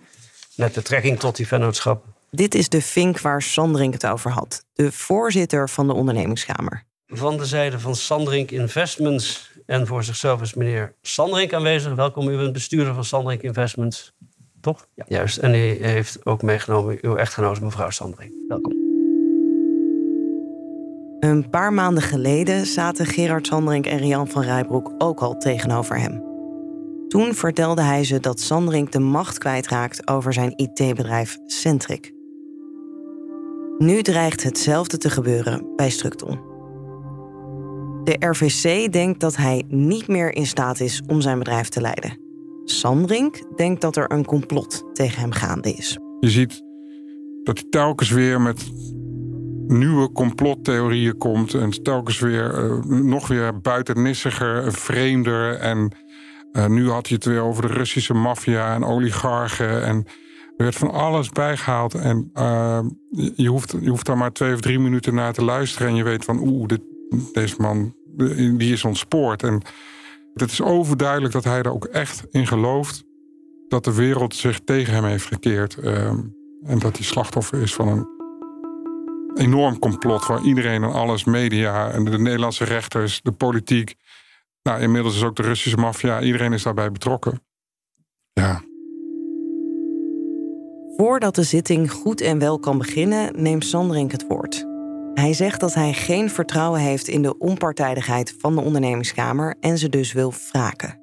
met 0.54 0.72
betrekking 0.72 1.18
tot 1.18 1.36
die 1.36 1.46
vennootschap. 1.46 2.04
Dit 2.30 2.54
is 2.54 2.68
de 2.68 2.82
Fink 2.82 3.20
waar 3.20 3.42
Sandrink 3.42 3.92
het 3.92 4.06
over 4.06 4.30
had. 4.30 4.64
De 4.72 4.92
voorzitter 4.92 5.68
van 5.68 5.86
de 5.86 5.92
ondernemingskamer. 5.92 6.84
Van 7.06 7.36
de 7.36 7.44
zijde 7.44 7.78
van 7.78 7.94
Sandrink 7.94 8.50
Investments 8.50 9.50
en 9.66 9.86
voor 9.86 10.04
zichzelf 10.04 10.40
is 10.40 10.54
meneer 10.54 10.94
Sandrink 11.02 11.52
aanwezig. 11.52 11.94
Welkom, 11.94 12.28
u 12.28 12.36
bent 12.36 12.52
bestuurder 12.52 12.94
van 12.94 13.04
Sandrink 13.04 13.42
Investments. 13.42 14.12
Toch? 14.60 14.86
Ja. 14.94 15.04
Juist. 15.08 15.36
En 15.36 15.54
u 15.54 15.86
heeft 15.86 16.26
ook 16.26 16.42
meegenomen 16.42 16.98
uw 17.00 17.16
echtgenote, 17.16 17.64
mevrouw 17.64 17.90
Sandrink. 17.90 18.32
Welkom. 18.48 18.79
Een 21.20 21.50
paar 21.50 21.72
maanden 21.72 22.02
geleden 22.02 22.66
zaten 22.66 23.06
Gerard 23.06 23.46
Sandrink 23.46 23.86
en 23.86 23.98
Rian 23.98 24.28
van 24.28 24.42
Rijbroek 24.42 24.92
ook 24.98 25.20
al 25.20 25.36
tegenover 25.36 25.98
hem. 25.98 26.22
Toen 27.08 27.34
vertelde 27.34 27.82
hij 27.82 28.04
ze 28.04 28.20
dat 28.20 28.40
Sandrink 28.40 28.92
de 28.92 28.98
macht 28.98 29.38
kwijtraakt 29.38 30.08
over 30.08 30.32
zijn 30.32 30.52
IT-bedrijf 30.56 31.38
Centric. 31.46 32.12
Nu 33.78 34.02
dreigt 34.02 34.42
hetzelfde 34.42 34.96
te 34.96 35.10
gebeuren 35.10 35.72
bij 35.76 35.90
Structon. 35.90 36.40
De 38.04 38.16
RVC 38.18 38.92
denkt 38.92 39.20
dat 39.20 39.36
hij 39.36 39.64
niet 39.68 40.08
meer 40.08 40.34
in 40.34 40.46
staat 40.46 40.80
is 40.80 41.02
om 41.06 41.20
zijn 41.20 41.38
bedrijf 41.38 41.68
te 41.68 41.80
leiden. 41.80 42.18
Sandrink 42.64 43.56
denkt 43.56 43.80
dat 43.80 43.96
er 43.96 44.12
een 44.12 44.24
complot 44.24 44.84
tegen 44.92 45.20
hem 45.20 45.32
gaande 45.32 45.72
is. 45.72 45.98
Je 46.20 46.30
ziet 46.30 46.62
dat 47.42 47.58
hij 47.58 47.66
telkens 47.70 48.10
weer 48.10 48.40
met 48.40 48.70
nieuwe 49.70 50.12
complottheorieën 50.12 51.18
komt. 51.18 51.54
En 51.54 51.82
telkens 51.82 52.18
weer 52.18 52.64
uh, 52.64 52.84
nog 52.84 53.28
weer 53.28 53.60
buitennissiger, 53.60 54.72
vreemder. 54.72 55.54
En 55.54 55.92
uh, 56.52 56.66
nu 56.66 56.90
had 56.90 57.06
hij 57.06 57.16
het 57.16 57.24
weer 57.24 57.40
over 57.40 57.68
de 57.68 57.74
Russische 57.74 58.14
maffia 58.14 58.74
en 58.74 58.84
oligarchen. 58.84 59.84
En 59.84 59.96
er 60.56 60.64
werd 60.64 60.74
van 60.74 60.90
alles 60.90 61.28
bijgehaald. 61.28 61.94
En 61.94 62.30
uh, 62.34 62.80
je, 63.34 63.48
hoeft, 63.48 63.74
je 63.80 63.88
hoeft 63.88 64.06
daar 64.06 64.16
maar 64.16 64.32
twee 64.32 64.54
of 64.54 64.60
drie 64.60 64.78
minuten 64.78 65.14
naar 65.14 65.32
te 65.32 65.44
luisteren. 65.44 65.88
En 65.88 65.94
je 65.94 66.04
weet 66.04 66.24
van, 66.24 66.38
oeh, 66.38 66.66
dit, 66.66 66.80
deze 67.32 67.56
man 67.58 67.94
die 68.56 68.72
is 68.72 68.84
ontspoord. 68.84 69.42
En 69.42 69.62
het 70.34 70.50
is 70.50 70.62
overduidelijk 70.62 71.32
dat 71.32 71.44
hij 71.44 71.62
er 71.62 71.72
ook 71.72 71.84
echt 71.84 72.26
in 72.30 72.46
gelooft 72.46 73.04
dat 73.68 73.84
de 73.84 73.94
wereld 73.94 74.34
zich 74.34 74.60
tegen 74.64 74.94
hem 74.94 75.04
heeft 75.04 75.26
gekeerd. 75.26 75.74
En 76.62 76.78
dat 76.78 76.96
hij 76.96 77.06
slachtoffer 77.06 77.62
is 77.62 77.74
van 77.74 77.88
een 77.88 78.19
enorm 79.34 79.78
complot 79.78 80.26
waar 80.26 80.42
iedereen 80.42 80.82
en 80.82 80.92
alles, 80.92 81.24
media 81.24 81.90
en 81.90 82.04
de 82.04 82.18
Nederlandse 82.18 82.64
rechters, 82.64 83.20
de 83.22 83.32
politiek. 83.32 83.94
Nou, 84.62 84.80
inmiddels 84.80 85.16
is 85.16 85.22
ook 85.22 85.36
de 85.36 85.42
Russische 85.42 85.76
maffia, 85.78 86.20
iedereen 86.20 86.52
is 86.52 86.62
daarbij 86.62 86.92
betrokken. 86.92 87.42
Ja. 88.32 88.62
Voordat 90.96 91.34
de 91.34 91.42
zitting 91.42 91.90
goed 91.90 92.20
en 92.20 92.38
wel 92.38 92.58
kan 92.58 92.78
beginnen, 92.78 93.42
neemt 93.42 93.64
Sandrink 93.64 94.12
het 94.12 94.26
woord. 94.28 94.66
Hij 95.14 95.32
zegt 95.32 95.60
dat 95.60 95.74
hij 95.74 95.92
geen 95.92 96.30
vertrouwen 96.30 96.80
heeft 96.80 97.08
in 97.08 97.22
de 97.22 97.38
onpartijdigheid 97.38 98.34
van 98.38 98.54
de 98.54 98.60
ondernemingskamer 98.60 99.56
en 99.60 99.78
ze 99.78 99.88
dus 99.88 100.12
wil 100.12 100.32
wraken. 100.50 100.99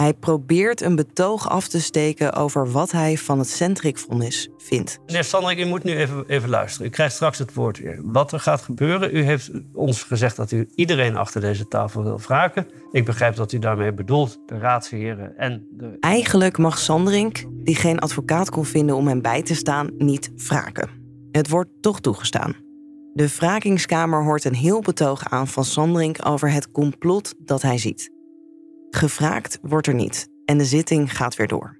Hij 0.00 0.14
probeert 0.14 0.80
een 0.80 0.96
betoog 0.96 1.48
af 1.48 1.68
te 1.68 1.80
steken 1.80 2.32
over 2.32 2.70
wat 2.70 2.90
hij 2.90 3.18
van 3.18 3.38
het 3.38 3.48
Centric-vonnis 3.48 4.48
vindt. 4.58 4.98
Meneer 5.06 5.24
Sandrik, 5.24 5.58
u 5.58 5.64
moet 5.64 5.84
nu 5.84 5.96
even, 5.96 6.24
even 6.26 6.48
luisteren. 6.48 6.86
U 6.86 6.90
krijgt 6.90 7.14
straks 7.14 7.38
het 7.38 7.54
woord 7.54 7.78
weer. 7.78 8.00
Wat 8.02 8.32
er 8.32 8.40
gaat 8.40 8.62
gebeuren, 8.62 9.16
u 9.16 9.22
heeft 9.22 9.50
ons 9.72 10.02
gezegd 10.02 10.36
dat 10.36 10.50
u 10.50 10.68
iedereen 10.74 11.16
achter 11.16 11.40
deze 11.40 11.68
tafel 11.68 12.02
wil 12.02 12.18
wraken. 12.18 12.66
Ik 12.92 13.04
begrijp 13.04 13.36
dat 13.36 13.52
u 13.52 13.58
daarmee 13.58 13.92
bedoelt 13.92 14.38
de 14.46 14.58
raadsheren 14.58 15.36
en 15.36 15.66
de... 15.70 15.96
Eigenlijk 16.00 16.58
mag 16.58 16.78
Sandrink, 16.78 17.44
die 17.50 17.76
geen 17.76 17.98
advocaat 17.98 18.50
kon 18.50 18.64
vinden 18.64 18.96
om 18.96 19.08
hem 19.08 19.22
bij 19.22 19.42
te 19.42 19.54
staan, 19.54 19.90
niet 19.98 20.30
wraken. 20.36 20.88
Het 21.32 21.48
wordt 21.48 21.70
toch 21.80 22.00
toegestaan. 22.00 22.54
De 23.12 23.28
wrakingskamer 23.28 24.24
hoort 24.24 24.44
een 24.44 24.54
heel 24.54 24.80
betoog 24.80 25.30
aan 25.30 25.48
van 25.48 25.64
Sandrink 25.64 26.26
over 26.26 26.52
het 26.52 26.70
complot 26.70 27.34
dat 27.38 27.62
hij 27.62 27.78
ziet. 27.78 28.18
Gevraagd 28.90 29.58
wordt 29.62 29.86
er 29.86 29.94
niet 29.94 30.28
en 30.44 30.58
de 30.58 30.64
zitting 30.64 31.16
gaat 31.16 31.36
weer 31.36 31.46
door. 31.46 31.78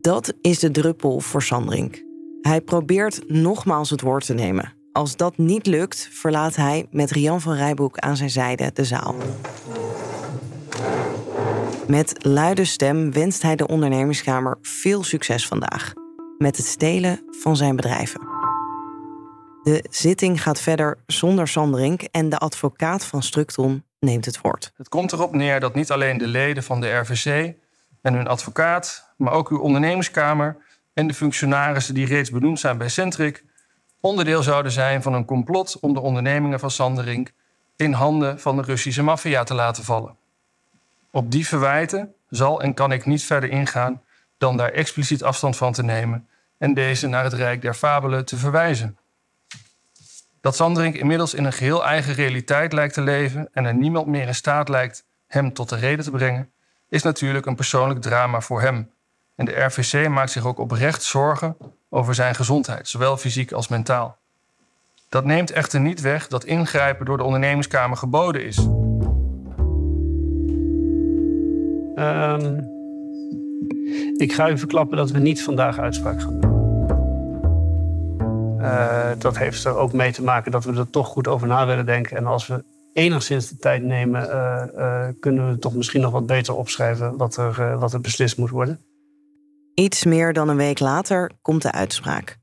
Dat 0.00 0.34
is 0.40 0.58
de 0.58 0.70
druppel 0.70 1.20
voor 1.20 1.42
Sandrink. 1.42 2.02
Hij 2.40 2.60
probeert 2.60 3.28
nogmaals 3.28 3.90
het 3.90 4.00
woord 4.00 4.26
te 4.26 4.34
nemen. 4.34 4.72
Als 4.92 5.16
dat 5.16 5.38
niet 5.38 5.66
lukt, 5.66 6.08
verlaat 6.12 6.56
hij 6.56 6.86
met 6.90 7.10
Rian 7.10 7.40
van 7.40 7.54
Rijboek 7.54 7.98
aan 7.98 8.16
zijn 8.16 8.30
zijde 8.30 8.70
de 8.74 8.84
zaal. 8.84 9.14
Met 11.86 12.24
luide 12.24 12.64
stem 12.64 13.12
wenst 13.12 13.42
hij 13.42 13.56
de 13.56 13.66
ondernemerskamer 13.66 14.58
veel 14.60 15.02
succes 15.02 15.46
vandaag 15.46 15.92
met 16.38 16.56
het 16.56 16.66
stelen 16.66 17.24
van 17.30 17.56
zijn 17.56 17.76
bedrijven. 17.76 18.20
De 19.62 19.84
zitting 19.90 20.42
gaat 20.42 20.60
verder 20.60 20.98
zonder 21.06 21.48
Sandrink 21.48 22.02
en 22.02 22.28
de 22.28 22.38
advocaat 22.38 23.04
van 23.04 23.22
Structon 23.22 23.84
neemt 24.02 24.24
het 24.24 24.40
woord. 24.40 24.72
Het 24.76 24.88
komt 24.88 25.12
erop 25.12 25.34
neer 25.34 25.60
dat 25.60 25.74
niet 25.74 25.90
alleen 25.90 26.18
de 26.18 26.26
leden 26.26 26.62
van 26.62 26.80
de 26.80 26.90
RVC 26.90 27.54
en 28.02 28.14
hun 28.14 28.26
advocaat, 28.26 29.14
maar 29.16 29.32
ook 29.32 29.48
uw 29.48 29.58
ondernemerskamer 29.58 30.56
en 30.94 31.06
de 31.06 31.14
functionarissen 31.14 31.94
die 31.94 32.06
reeds 32.06 32.30
benoemd 32.30 32.60
zijn 32.60 32.78
bij 32.78 32.88
Centric 32.88 33.44
onderdeel 34.00 34.42
zouden 34.42 34.72
zijn 34.72 35.02
van 35.02 35.14
een 35.14 35.24
complot 35.24 35.78
om 35.80 35.94
de 35.94 36.00
ondernemingen 36.00 36.60
van 36.60 36.70
Sanderink 36.70 37.32
in 37.76 37.92
handen 37.92 38.40
van 38.40 38.56
de 38.56 38.62
Russische 38.62 39.02
maffia 39.02 39.42
te 39.44 39.54
laten 39.54 39.84
vallen. 39.84 40.16
Op 41.10 41.30
die 41.30 41.46
verwijten 41.46 42.14
zal 42.28 42.62
en 42.62 42.74
kan 42.74 42.92
ik 42.92 43.06
niet 43.06 43.24
verder 43.24 43.50
ingaan 43.50 44.02
dan 44.38 44.56
daar 44.56 44.70
expliciet 44.70 45.22
afstand 45.22 45.56
van 45.56 45.72
te 45.72 45.82
nemen 45.82 46.28
en 46.58 46.74
deze 46.74 47.06
naar 47.06 47.24
het 47.24 47.32
Rijk 47.32 47.62
der 47.62 47.74
Fabelen 47.74 48.24
te 48.24 48.36
verwijzen. 48.36 48.98
Dat 50.42 50.56
Sanderink 50.56 50.94
inmiddels 50.94 51.34
in 51.34 51.44
een 51.44 51.52
geheel 51.52 51.84
eigen 51.84 52.14
realiteit 52.14 52.72
lijkt 52.72 52.94
te 52.94 53.00
leven 53.00 53.48
en 53.52 53.64
er 53.64 53.74
niemand 53.74 54.06
meer 54.06 54.26
in 54.26 54.34
staat 54.34 54.68
lijkt 54.68 55.04
hem 55.26 55.52
tot 55.52 55.68
de 55.68 55.76
reden 55.76 56.04
te 56.04 56.10
brengen, 56.10 56.50
is 56.88 57.02
natuurlijk 57.02 57.46
een 57.46 57.54
persoonlijk 57.54 58.00
drama 58.00 58.40
voor 58.40 58.60
hem. 58.60 58.90
En 59.34 59.44
de 59.44 59.64
RVC 59.64 60.08
maakt 60.08 60.30
zich 60.30 60.46
ook 60.46 60.58
oprecht 60.58 61.02
zorgen 61.02 61.56
over 61.88 62.14
zijn 62.14 62.34
gezondheid, 62.34 62.88
zowel 62.88 63.16
fysiek 63.16 63.52
als 63.52 63.68
mentaal. 63.68 64.16
Dat 65.08 65.24
neemt 65.24 65.50
echter 65.50 65.80
niet 65.80 66.00
weg 66.00 66.26
dat 66.26 66.44
ingrijpen 66.44 67.06
door 67.06 67.16
de 67.16 67.24
ondernemingskamer 67.24 67.96
geboden 67.96 68.44
is. 68.44 68.56
Ehm, 71.94 72.60
ik 74.16 74.32
ga 74.32 74.50
u 74.50 74.58
verklappen 74.58 74.96
dat 74.96 75.10
we 75.10 75.18
niet 75.18 75.42
vandaag 75.42 75.78
uitspraak 75.78 76.20
gaan 76.20 76.40
doen. 76.40 76.61
Uh, 78.62 79.10
dat 79.18 79.38
heeft 79.38 79.64
er 79.64 79.76
ook 79.76 79.92
mee 79.92 80.12
te 80.12 80.22
maken 80.22 80.52
dat 80.52 80.64
we 80.64 80.72
er 80.72 80.90
toch 80.90 81.06
goed 81.06 81.28
over 81.28 81.46
na 81.46 81.66
willen 81.66 81.86
denken. 81.86 82.16
En 82.16 82.26
als 82.26 82.46
we 82.46 82.64
enigszins 82.92 83.48
de 83.48 83.56
tijd 83.56 83.82
nemen, 83.82 84.28
uh, 84.28 84.62
uh, 84.76 85.08
kunnen 85.20 85.48
we 85.48 85.58
toch 85.58 85.74
misschien 85.74 86.00
nog 86.00 86.12
wat 86.12 86.26
beter 86.26 86.54
opschrijven 86.54 87.16
wat 87.16 87.36
er, 87.36 87.78
wat 87.78 87.92
er 87.92 88.00
beslist 88.00 88.36
moet 88.36 88.50
worden. 88.50 88.80
Iets 89.74 90.04
meer 90.04 90.32
dan 90.32 90.48
een 90.48 90.56
week 90.56 90.78
later 90.78 91.30
komt 91.42 91.62
de 91.62 91.72
uitspraak. 91.72 92.38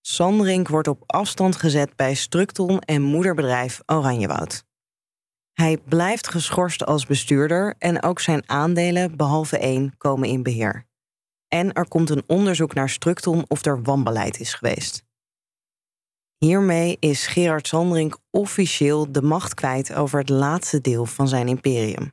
Sanderink 0.00 0.68
wordt 0.68 0.88
op 0.88 1.02
afstand 1.06 1.56
gezet 1.56 1.96
bij 1.96 2.14
Structon 2.14 2.78
en 2.78 3.02
moederbedrijf 3.02 3.80
Oranjewoud. 3.86 4.64
Hij 5.52 5.78
blijft 5.88 6.28
geschorst 6.28 6.86
als 6.86 7.06
bestuurder 7.06 7.74
en 7.78 8.02
ook 8.02 8.20
zijn 8.20 8.42
aandelen, 8.46 9.16
behalve 9.16 9.58
één, 9.58 9.94
komen 9.96 10.28
in 10.28 10.42
beheer. 10.42 10.86
En 11.48 11.72
er 11.72 11.88
komt 11.88 12.10
een 12.10 12.22
onderzoek 12.26 12.74
naar 12.74 12.88
Structon 12.88 13.44
of 13.48 13.64
er 13.64 13.82
wanbeleid 13.82 14.40
is 14.40 14.54
geweest. 14.54 15.07
Hiermee 16.38 16.96
is 17.00 17.26
Gerard 17.26 17.66
Sanderink 17.66 18.18
officieel 18.30 19.12
de 19.12 19.22
macht 19.22 19.54
kwijt 19.54 19.94
over 19.94 20.18
het 20.18 20.28
laatste 20.28 20.80
deel 20.80 21.06
van 21.06 21.28
zijn 21.28 21.48
imperium. 21.48 22.12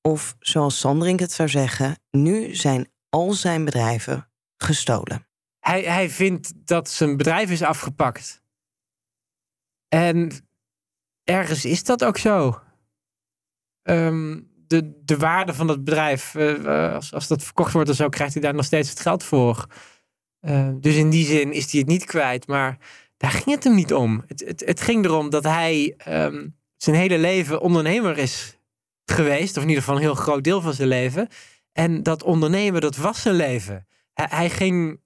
Of 0.00 0.36
zoals 0.38 0.78
Sanderink 0.78 1.20
het 1.20 1.32
zou 1.32 1.48
zeggen, 1.48 1.98
nu 2.10 2.54
zijn 2.54 2.92
al 3.08 3.32
zijn 3.32 3.64
bedrijven 3.64 4.30
gestolen. 4.56 5.26
Hij, 5.58 5.82
hij 5.82 6.10
vindt 6.10 6.66
dat 6.66 6.88
zijn 6.88 7.16
bedrijf 7.16 7.50
is 7.50 7.62
afgepakt. 7.62 8.42
En 9.88 10.48
ergens 11.24 11.64
is 11.64 11.84
dat 11.84 12.04
ook 12.04 12.18
zo. 12.18 12.60
Um, 13.82 14.50
de, 14.66 15.00
de 15.04 15.16
waarde 15.16 15.54
van 15.54 15.68
het 15.68 15.84
bedrijf, 15.84 16.34
uh, 16.34 16.94
als, 16.94 17.12
als 17.12 17.28
dat 17.28 17.42
verkocht 17.42 17.72
wordt, 17.72 17.86
dan 17.86 17.96
zo 17.96 18.08
krijgt 18.08 18.32
hij 18.32 18.42
daar 18.42 18.54
nog 18.54 18.64
steeds 18.64 18.90
het 18.90 19.00
geld 19.00 19.24
voor. 19.24 19.66
Uh, 20.40 20.70
dus 20.74 20.96
in 20.96 21.10
die 21.10 21.26
zin 21.26 21.52
is 21.52 21.70
hij 21.70 21.80
het 21.80 21.88
niet 21.88 22.04
kwijt. 22.04 22.46
Maar 22.46 22.78
daar 23.20 23.30
ging 23.30 23.54
het 23.54 23.64
hem 23.64 23.74
niet 23.74 23.94
om. 23.94 24.24
Het, 24.26 24.40
het, 24.46 24.62
het 24.66 24.80
ging 24.80 25.04
erom 25.04 25.30
dat 25.30 25.44
hij 25.44 25.94
um, 26.08 26.56
zijn 26.76 26.96
hele 26.96 27.18
leven 27.18 27.60
ondernemer 27.60 28.18
is 28.18 28.58
geweest. 29.04 29.56
Of 29.56 29.62
in 29.62 29.68
ieder 29.68 29.82
geval 29.82 29.96
een 29.96 30.06
heel 30.06 30.14
groot 30.14 30.44
deel 30.44 30.60
van 30.60 30.74
zijn 30.74 30.88
leven. 30.88 31.28
En 31.72 32.02
dat 32.02 32.22
ondernemen, 32.22 32.80
dat 32.80 32.96
was 32.96 33.22
zijn 33.22 33.34
leven. 33.34 33.86
Hij, 34.12 34.26
hij 34.30 34.50
ging, 34.50 35.00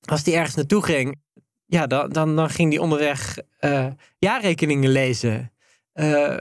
als 0.00 0.24
hij 0.24 0.34
ergens 0.34 0.54
naartoe 0.54 0.84
ging, 0.84 1.20
ja, 1.66 1.86
dan, 1.86 2.08
dan, 2.08 2.36
dan 2.36 2.50
ging 2.50 2.72
hij 2.72 2.82
onderweg 2.82 3.38
uh, 3.60 3.86
jaarrekeningen 4.18 4.90
lezen. 4.90 5.52
Uh, 5.94 6.36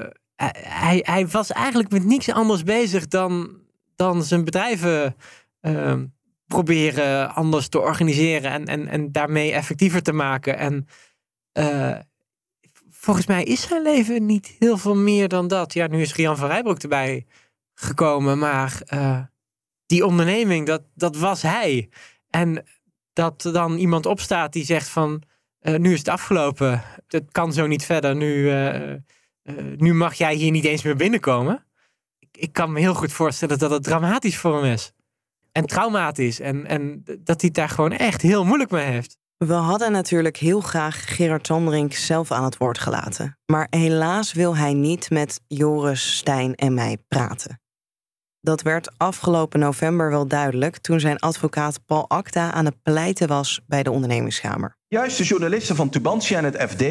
hij, 0.64 1.00
hij 1.06 1.28
was 1.28 1.52
eigenlijk 1.52 1.92
met 1.92 2.06
niks 2.06 2.30
anders 2.30 2.64
bezig 2.64 3.08
dan, 3.08 3.62
dan 3.96 4.24
zijn 4.24 4.44
bedrijven 4.44 5.16
uh, 5.62 5.94
proberen 6.48 7.36
anders 7.36 7.68
te 7.68 7.80
organiseren 7.80 8.52
en, 8.52 8.66
en, 8.66 8.88
en 8.88 9.12
daarmee 9.12 9.52
effectiever 9.52 10.02
te 10.02 10.14
maken. 10.14 10.58
En 10.58 10.88
volgens 12.90 13.28
mij 13.28 13.44
is 13.44 13.62
zijn 13.62 13.82
leven 13.82 14.26
niet 14.26 14.56
heel 14.60 14.78
veel 14.78 14.96
meer 14.96 15.28
dan 15.28 15.48
dat. 15.48 15.74
Ja, 15.74 15.88
nu 15.88 16.02
is 16.02 16.16
Rian 16.16 16.38
van 16.38 16.48
Rijbroek 16.48 16.80
erbij 16.80 17.26
gekomen, 17.74 18.38
maar 18.38 18.82
die 19.86 20.06
onderneming, 20.06 20.66
dat, 20.66 20.82
dat 20.94 21.18
was 21.18 21.42
hij. 21.42 21.90
En 22.30 22.66
dat 23.14 23.42
dan 23.42 23.78
iemand 23.78 24.06
opstaat 24.06 24.54
die 24.54 24.66
zegt 24.66 24.90
van, 24.90 25.24
uh, 25.62 25.76
nu 25.76 25.94
is 25.94 26.00
het 26.00 26.08
afgelopen, 26.08 26.84
het 27.08 27.32
kan 27.32 27.54
zo 27.54 27.68
niet 27.68 27.86
verder, 27.86 28.16
nu, 28.16 28.52
nu 29.78 29.94
mag 29.94 30.14
jij 30.14 30.36
hier 30.36 30.52
niet 30.52 30.66
eens 30.66 30.84
meer 30.84 30.96
binnenkomen. 30.96 31.66
Ik, 32.20 32.38
ik, 32.38 32.54
kan 32.54 32.72
me 32.72 32.80
heel 32.80 32.94
goed 32.94 33.12
voorstellen 33.12 33.60
dat 33.60 33.72
het 33.72 33.84
dramatisch 33.84 34.38
voor 34.38 34.56
hem 34.56 34.74
is. 34.74 34.92
En 35.58 35.66
traumatisch. 35.66 36.40
En, 36.40 36.66
en 36.66 37.04
dat 37.04 37.42
hij 37.42 37.50
het 37.50 37.54
daar 37.54 37.70
gewoon 37.70 37.92
echt 37.92 38.22
heel 38.22 38.46
moeilijk 38.46 38.72
mee 38.72 38.86
heeft. 38.86 39.18
We 39.38 39.54
hadden 39.54 39.92
natuurlijk 39.92 40.38
heel 40.38 40.62
graag 40.62 41.16
Gerard 41.16 41.46
Sanderink 41.46 41.94
zelf 41.94 42.32
aan 42.32 42.44
het 42.44 42.58
woord 42.58 42.80
gelaten. 42.80 43.38
Maar 43.46 43.68
helaas 43.70 44.34
wil 44.34 44.56
hij 44.56 44.74
niet 44.74 45.10
met 45.10 45.42
Joris, 45.48 46.18
Stijn 46.18 46.56
en 46.56 46.74
mij 46.74 46.98
praten. 47.08 47.62
Dat 48.42 48.62
werd 48.62 48.98
afgelopen 48.98 49.60
november 49.60 50.10
wel 50.10 50.28
duidelijk 50.28 50.78
toen 50.78 51.00
zijn 51.00 51.20
advocaat 51.20 51.86
Paul 51.86 52.10
Acta 52.10 52.52
aan 52.52 52.66
het 52.66 52.82
pleiten 52.84 53.28
was 53.28 53.62
bij 53.68 53.84
de 53.84 53.92
ondernemingskamer. 53.92 54.76
Juist 54.88 55.18
de 55.18 55.24
journalisten 55.24 55.76
van 55.76 55.90
Tubantia 55.90 56.38
en 56.38 56.44
het 56.44 56.62
FD 56.70 56.84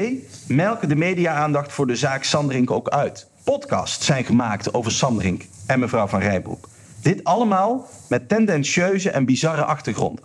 melken 0.49 0.89
de 0.89 0.97
media-aandacht 0.97 1.73
voor 1.73 1.87
de 1.87 1.97
zaak 1.97 2.25
Sandrink 2.25 2.71
ook 2.71 2.89
uit. 2.89 3.31
Podcasts 3.45 4.07
zijn 4.07 4.25
gemaakt 4.25 4.75
over 4.75 4.93
Sandrink 4.93 5.45
en 5.67 5.79
mevrouw 5.79 6.07
van 6.07 6.21
Rijbroek. 6.21 6.69
Dit 7.07 7.25
allemaal 7.25 7.88
met 8.09 8.29
tendentieuze 8.29 9.11
en 9.11 9.25
bizarre 9.25 9.64
achtergronden. 9.64 10.25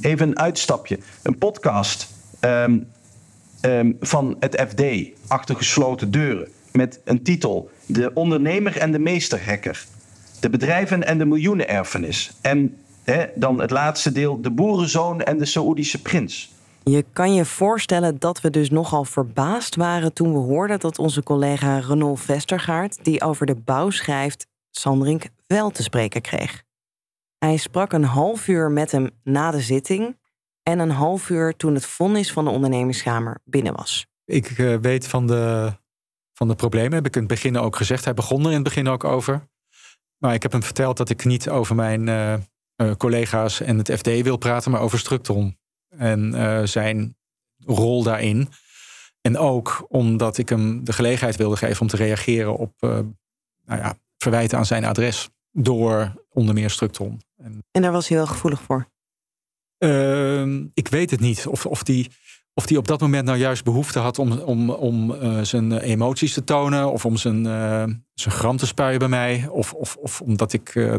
Even 0.00 0.28
een 0.28 0.38
uitstapje. 0.38 0.98
Een 1.22 1.38
podcast 1.38 2.08
um, 2.40 2.88
um, 3.62 3.96
van 4.00 4.36
het 4.40 4.64
FD 4.68 4.82
achter 5.28 5.56
gesloten 5.56 6.10
deuren 6.10 6.48
met 6.72 7.00
een 7.04 7.22
titel: 7.22 7.70
De 7.86 8.10
ondernemer 8.14 8.76
en 8.76 8.92
de 8.92 8.98
meesterhacker 8.98 9.84
de 10.40 10.50
bedrijven 10.50 11.06
en 11.06 11.18
de 11.18 11.24
miljoenenerfenis. 11.24 12.32
En 12.40 12.76
dan 13.34 13.60
het 13.60 13.70
laatste 13.70 14.12
deel, 14.12 14.40
de 14.40 14.50
boerenzoon 14.50 15.20
en 15.20 15.38
de 15.38 15.44
Saoedische 15.44 16.02
prins. 16.02 16.52
Je 16.84 17.04
kan 17.12 17.34
je 17.34 17.44
voorstellen 17.44 18.18
dat 18.18 18.40
we 18.40 18.50
dus 18.50 18.70
nogal 18.70 19.04
verbaasd 19.04 19.76
waren 19.76 20.12
toen 20.12 20.32
we 20.32 20.38
hoorden 20.38 20.80
dat 20.80 20.98
onze 20.98 21.22
collega 21.22 21.78
Renaud 21.78 22.20
Vestergaard, 22.20 22.98
die 23.02 23.22
over 23.22 23.46
de 23.46 23.54
bouw 23.54 23.90
schrijft, 23.90 24.46
Sandrink 24.70 25.24
wel 25.54 25.70
te 25.70 25.82
spreken 25.82 26.20
kreeg. 26.20 26.62
Hij 27.38 27.56
sprak 27.56 27.92
een 27.92 28.04
half 28.04 28.48
uur 28.48 28.70
met 28.70 28.90
hem 28.90 29.10
na 29.22 29.50
de 29.50 29.60
zitting 29.60 30.18
en 30.62 30.78
een 30.78 30.90
half 30.90 31.30
uur 31.30 31.56
toen 31.56 31.74
het 31.74 31.86
vonnis 31.86 32.32
van 32.32 32.44
de 32.44 32.50
ondernemingskamer 32.50 33.40
binnen 33.44 33.74
was. 33.74 34.06
Ik 34.24 34.58
uh, 34.58 34.76
weet 34.76 35.06
van 35.06 35.26
de, 35.26 35.72
van 36.32 36.48
de 36.48 36.54
problemen, 36.54 36.92
heb 36.92 37.06
ik 37.06 37.14
in 37.14 37.20
het 37.20 37.30
begin 37.30 37.56
ook 37.56 37.76
gezegd. 37.76 38.04
Hij 38.04 38.14
begon 38.14 38.40
er 38.40 38.48
in 38.48 38.54
het 38.54 38.62
begin 38.62 38.88
ook 38.88 39.04
over. 39.04 39.48
Maar 40.18 40.34
ik 40.34 40.42
heb 40.42 40.52
hem 40.52 40.62
verteld 40.62 40.96
dat 40.96 41.10
ik 41.10 41.24
niet 41.24 41.48
over 41.48 41.74
mijn 41.74 42.06
uh, 42.06 42.34
uh, 42.76 42.92
collega's 42.94 43.60
en 43.60 43.78
het 43.78 43.92
FD 43.92 44.22
wil 44.22 44.36
praten, 44.36 44.70
maar 44.70 44.80
over 44.80 44.98
Structon 44.98 45.58
en 45.88 46.68
zijn 46.68 47.16
rol 47.64 48.02
daarin. 48.02 48.48
En 49.20 49.38
ook 49.38 49.86
omdat 49.88 50.38
ik 50.38 50.48
hem 50.48 50.84
de 50.84 50.92
gelegenheid 50.92 51.36
wilde 51.36 51.56
geven 51.56 51.80
om 51.80 51.88
te 51.88 51.96
reageren 51.96 52.56
op 52.56 52.72
nou 52.80 53.80
ja, 53.80 53.94
verwijten 54.16 54.58
aan 54.58 54.66
zijn 54.66 54.84
adres 54.84 55.30
door 55.52 56.24
onder 56.28 56.54
meer 56.54 56.70
Structon. 56.70 57.20
En, 57.36 57.64
en 57.70 57.82
daar 57.82 57.92
was 57.92 58.08
hij 58.08 58.16
wel 58.16 58.26
gevoelig 58.26 58.60
voor? 58.60 58.88
Ehm, 59.78 60.66
ik 60.74 60.88
weet 60.88 61.10
het 61.10 61.20
niet. 61.20 61.46
Of, 61.46 61.66
of 61.66 61.82
die 61.82 62.10
of 62.54 62.68
hij 62.68 62.78
op 62.78 62.88
dat 62.88 63.00
moment 63.00 63.24
nou 63.24 63.38
juist 63.38 63.64
behoefte 63.64 63.98
had 63.98 64.18
om, 64.18 64.32
om, 64.32 64.70
om 64.70 65.10
uh, 65.10 65.40
zijn 65.42 65.78
emoties 65.78 66.32
te 66.32 66.44
tonen. 66.44 66.92
Of 66.92 67.04
om 67.04 67.16
zijn, 67.16 67.44
uh, 67.44 67.84
zijn 68.14 68.34
gram 68.34 68.56
te 68.56 68.66
spuien 68.66 68.98
bij 68.98 69.08
mij. 69.08 69.46
Of, 69.50 69.72
of, 69.72 69.96
of 69.96 70.20
omdat 70.20 70.52
ik 70.52 70.90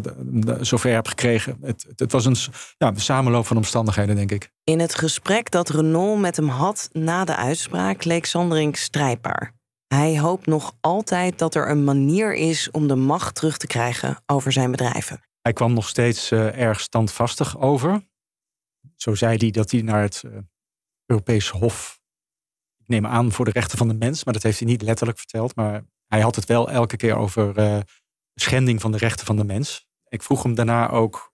zover 0.62 0.94
heb 0.94 1.08
gekregen. 1.08 1.58
Het, 1.62 1.88
het 1.96 2.12
was 2.12 2.26
een, 2.26 2.36
ja, 2.78 2.88
een 2.88 3.00
samenloop 3.02 3.48
van 3.48 3.58
omstandigheden, 3.58 4.16
denk 4.16 4.32
ik. 4.32 4.52
In 4.64 4.80
het 4.80 4.96
gesprek 4.96 5.52
dat 5.52 5.70
Renault 5.70 6.20
met 6.20 6.36
hem 6.36 6.48
had 6.50 6.90
na 6.92 7.26
de 7.26 7.36
uitspraak 7.36 8.04
leek 8.04 8.26
Sanderink 8.26 8.76
strijdbaar. 8.76 9.54
Hij 9.94 10.20
hoopt 10.20 10.46
nog 10.46 10.78
altijd 10.80 11.40
dat 11.40 11.56
er 11.56 11.70
een 11.70 11.84
manier 11.84 12.36
is 12.36 12.72
om 12.72 12.88
de 12.88 12.96
macht 12.96 13.36
terug 13.36 13.58
te 13.58 13.68
krijgen 13.68 14.24
over 14.26 14.52
zijn 14.52 14.72
bedrijven. 14.72 15.22
Hij 15.42 15.54
kwam 15.54 15.74
nog 15.74 15.88
steeds 15.88 16.32
erg 16.32 16.80
standvastig 16.80 17.60
over. 17.60 18.08
Zo 18.96 19.16
zei 19.16 19.38
hij 19.38 19.52
dat 19.52 19.72
hij 19.72 19.82
naar 19.82 20.02
het 20.02 20.24
Europees 21.06 21.50
Hof. 21.50 22.00
Ik 22.78 22.88
neem 22.88 23.06
aan 23.06 23.32
voor 23.32 23.46
de 23.46 23.52
rechten 23.52 23.78
van 23.78 23.88
de 23.88 23.94
mens, 23.94 24.24
maar 24.24 24.34
dat 24.34 24.44
heeft 24.44 24.60
hij 24.60 24.68
niet 24.68 24.82
letterlijk 24.82 25.18
verteld. 25.18 25.56
Maar 25.56 25.84
hij 26.08 26.22
had 26.22 26.36
het 26.36 26.46
wel 26.46 26.70
elke 26.70 26.98
keer 26.98 27.16
over 27.16 27.60
uh, 27.60 27.80
schending 28.34 28.82
van 28.82 28.92
de 28.92 28.98
rechten 28.98 29.26
van 29.26 29.36
de 29.36 29.46
mens. 29.46 29.88
Ik 30.08 30.24
vroeg 30.24 30.44
hem 30.44 30.56
daarna 30.56 30.90
ook 30.90 31.34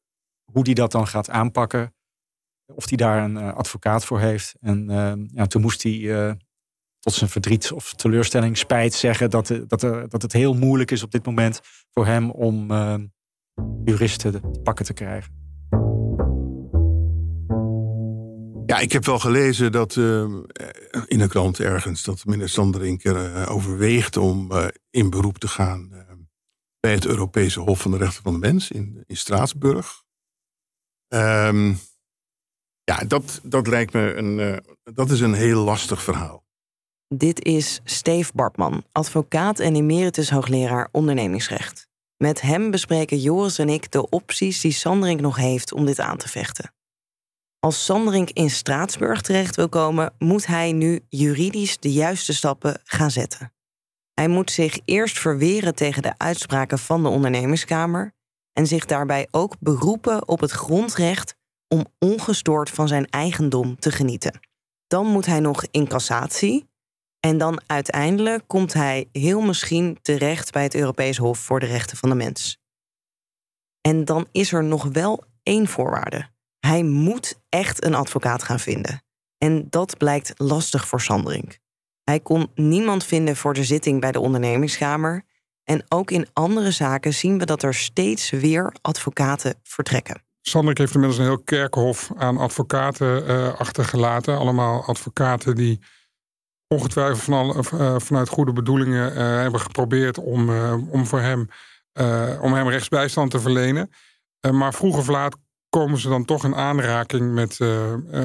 hoe 0.52 0.63
hij 0.63 0.74
dat 0.74 0.91
dan 0.91 1.08
gaat 1.08 1.30
aanpakken. 1.30 1.96
of 2.65 2.88
hij 2.88 2.98
daar 2.98 3.24
een 3.24 3.38
advocaat 3.38 4.06
voor 4.06 4.20
heeft. 4.20 4.56
En 4.60 4.88
ja, 5.34 5.46
toen 5.46 5.62
moest 5.62 5.84
hij 5.84 6.38
zijn 7.13 7.30
verdriet 7.30 7.72
of 7.72 7.93
teleurstelling, 7.93 8.58
spijt 8.58 8.93
zeggen 8.93 9.30
dat, 9.30 9.54
dat, 9.67 9.82
er, 9.82 10.10
dat 10.10 10.22
het 10.22 10.34
heel 10.34 10.54
moeilijk 10.54 10.91
is 10.91 11.04
op 11.04 11.12
dit 11.12 11.26
moment 11.26 11.60
voor 11.91 12.06
hem 12.06 12.32
om 12.32 12.72
juristen 13.86 14.32
te 14.32 14.60
pakken 14.63 14.86
te 14.86 14.93
krijgen. 14.93 15.46
Ja, 18.65 18.80
ik 18.80 18.91
heb 18.91 19.06
wel 19.06 19.20
gelezen 19.20 19.72
dat 19.72 19.96
in 21.06 21.20
een 21.20 21.30
krant 21.30 21.60
ergens 21.60 22.04
dat 22.04 22.26
meneer 22.26 22.50
Sanderink 22.50 23.04
er 23.04 23.50
overweegt 23.50 24.17
om 24.17 24.52
in 24.89 25.10
beroep 25.10 25.38
te 25.38 25.48
gaan 25.48 26.06
bij 26.80 26.93
het 26.93 27.06
Europese 27.06 27.60
Hof 27.60 27.82
van 27.82 27.91
de 27.91 27.98
Rechten 27.98 28.24
van 28.24 28.34
de 28.34 28.39
Mens 28.39 28.72
in, 28.72 29.04
in 29.06 29.17
Straatsburg. 29.17 30.04
Ehm, 31.08 31.74
ja, 32.84 32.98
dat, 33.08 33.39
dat 33.43 33.67
lijkt 33.67 33.93
me 33.93 34.13
een, 34.13 34.39
uh, 34.39 34.58
dat 34.84 35.10
is 35.10 35.20
een 35.20 35.34
heel 35.34 35.63
lastig 35.63 36.04
verhaal. 36.04 36.47
Dit 37.15 37.43
is 37.43 37.80
Steve 37.84 38.32
Bartman, 38.36 38.84
advocaat 38.91 39.60
en 39.60 39.76
emeritus 39.76 40.30
hoogleraar 40.30 40.89
ondernemingsrecht. 40.91 41.88
Met 42.17 42.41
hem 42.41 42.72
bespreken 42.72 43.20
Joris 43.20 43.58
en 43.58 43.70
ik 43.70 43.91
de 43.91 44.10
opties 44.10 44.62
die 44.62 44.72
Sanderink 44.72 45.22
nog 45.22 45.36
heeft 45.36 45.74
om 45.74 45.86
dit 45.86 46.00
aan 46.00 46.17
te 46.17 46.28
vechten. 46.28 46.74
Als 47.60 47.86
Sanderink 47.86 48.30
in 48.30 48.50
Straatsburg 48.50 49.22
terecht 49.22 49.56
wil 49.56 49.70
komen, 49.70 50.13
moet 50.17 50.46
hij 50.46 50.72
nu 50.72 51.00
juridisch 51.10 51.80
de 51.80 51.91
juiste 51.91 52.34
stappen 52.34 52.82
gaan 52.84 53.12
zetten. 53.12 53.54
Hij 54.13 54.28
moet 54.28 54.52
zich 54.52 54.80
eerst 54.86 55.20
verweren 55.20 55.76
tegen 55.76 56.02
de 56.02 56.17
uitspraken 56.17 56.80
van 56.80 57.04
de 57.04 57.10
ondernemingskamer 57.10 58.13
en 58.54 58.67
zich 58.67 58.86
daarbij 58.86 59.28
ook 59.32 59.56
beroepen 59.60 60.28
op 60.28 60.39
het 60.39 60.52
grondrecht 60.52 61.36
om 61.67 61.86
ongestoord 62.00 62.70
van 62.70 62.88
zijn 62.88 63.10
eigendom 63.10 63.80
te 63.80 63.91
genieten. 63.91 64.39
Dan 64.88 65.06
moet 65.06 65.26
hij 65.26 65.39
nog 65.39 65.65
in 65.72 65.88
cassatie 65.88 66.67
en 67.28 67.38
dan 67.38 67.62
uiteindelijk 67.66 68.44
komt 68.48 68.74
hij 68.74 69.10
heel 69.12 69.42
misschien 69.42 69.98
terecht 70.02 70.52
bij 70.52 70.63
het 70.63 70.76
Europees 70.76 71.18
Hof 71.18 71.40
voor 71.40 71.60
de 71.60 71.66
Rechten 71.66 71.98
van 71.98 72.10
de 72.10 72.16
Mens. 72.16 72.58
En 73.82 74.06
dan 74.06 74.28
is 74.32 74.52
er 74.54 74.63
nog 74.63 74.84
wel 74.84 75.24
één 75.44 75.68
voorwaarde. 75.68 76.30
Hij 76.60 76.84
moet 76.84 77.40
echt 77.50 77.84
een 77.84 77.96
advocaat 77.96 78.44
gaan 78.44 78.60
vinden. 78.60 79.04
En 79.38 79.68
dat 79.70 79.98
blijkt 79.98 80.34
lastig 80.36 80.88
voor 80.88 81.02
Sandring. 81.02 81.60
Hij 82.04 82.20
kon 82.20 82.52
niemand 82.56 83.04
vinden 83.04 83.36
voor 83.36 83.54
de 83.54 83.63
zitting 83.63 84.02
bij 84.02 84.12
de 84.12 84.20
ondernemingskamer. 84.20 85.26
En 85.63 85.84
ook 85.88 86.12
in 86.12 86.28
andere 86.34 86.72
zaken 86.72 87.13
zien 87.13 87.40
we 87.40 87.46
dat 87.46 87.63
er 87.63 87.74
steeds 87.74 88.30
weer 88.30 88.76
advocaten 88.82 89.56
vertrekken. 89.63 90.22
Sandrik 90.42 90.78
heeft 90.78 90.94
inmiddels 90.94 91.20
een 91.20 91.28
heel 91.28 91.44
kerkhof 91.44 92.12
aan 92.16 92.38
advocaten 92.38 93.30
uh, 93.30 93.60
achtergelaten. 93.60 94.38
Allemaal 94.38 94.86
advocaten 94.86 95.56
die 95.56 95.80
ongetwijfeld 96.67 97.21
van 97.21 97.65
uh, 97.73 97.95
vanuit 97.99 98.30
goede 98.30 98.53
bedoelingen 98.53 99.12
uh, 99.12 99.17
hebben 99.17 99.60
geprobeerd 99.60 100.17
om, 100.17 100.49
om 100.89 101.06
voor 101.06 101.19
hem, 101.19 101.47
om 102.41 102.53
hem 102.53 102.69
rechtsbijstand 102.69 103.32
te 103.32 103.39
verlenen. 103.39 103.89
maar 104.51 104.73
vroeg 104.73 104.97
of 104.97 105.08
laat 105.08 105.38
komen 105.69 105.99
ze 105.99 106.10
dan 106.10 106.25
toch 106.25 106.43
in 106.43 106.56
aanraking 106.56 107.34
met, 107.34 107.58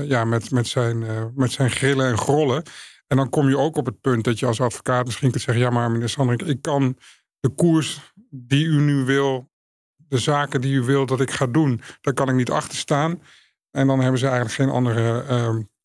ja, 0.04 0.24
met, 0.24 0.50
met, 0.50 0.66
zijn, 0.66 1.04
met 1.34 1.52
zijn 1.52 1.70
grillen 1.70 2.06
en 2.06 2.18
grollen. 2.18 2.62
En 3.06 3.16
dan 3.16 3.30
kom 3.30 3.48
je 3.48 3.58
ook 3.58 3.76
op 3.76 3.86
het 3.86 4.00
punt 4.00 4.24
dat 4.24 4.38
je 4.38 4.46
als 4.46 4.60
advocaat 4.60 5.04
misschien 5.04 5.30
kunt 5.30 5.42
zeggen: 5.42 5.64
ja, 5.64 5.70
maar 5.70 5.90
meneer 5.90 6.08
Sandring, 6.08 6.42
ik 6.42 6.62
kan 6.62 6.96
de 7.40 7.48
koers 7.48 8.12
die 8.30 8.64
u 8.64 8.80
nu 8.80 9.04
wil, 9.04 9.50
de 9.96 10.18
zaken 10.18 10.60
die 10.60 10.74
u 10.74 10.82
wil 10.82 11.06
dat 11.06 11.20
ik 11.20 11.30
ga 11.30 11.46
doen, 11.46 11.80
daar 12.00 12.14
kan 12.14 12.28
ik 12.28 12.34
niet 12.34 12.50
achter 12.50 12.78
staan. 12.78 13.22
En 13.70 13.86
dan 13.86 14.00
hebben 14.00 14.18
ze 14.18 14.26
eigenlijk 14.26 14.54
geen 14.54 14.70
andere 14.70 15.24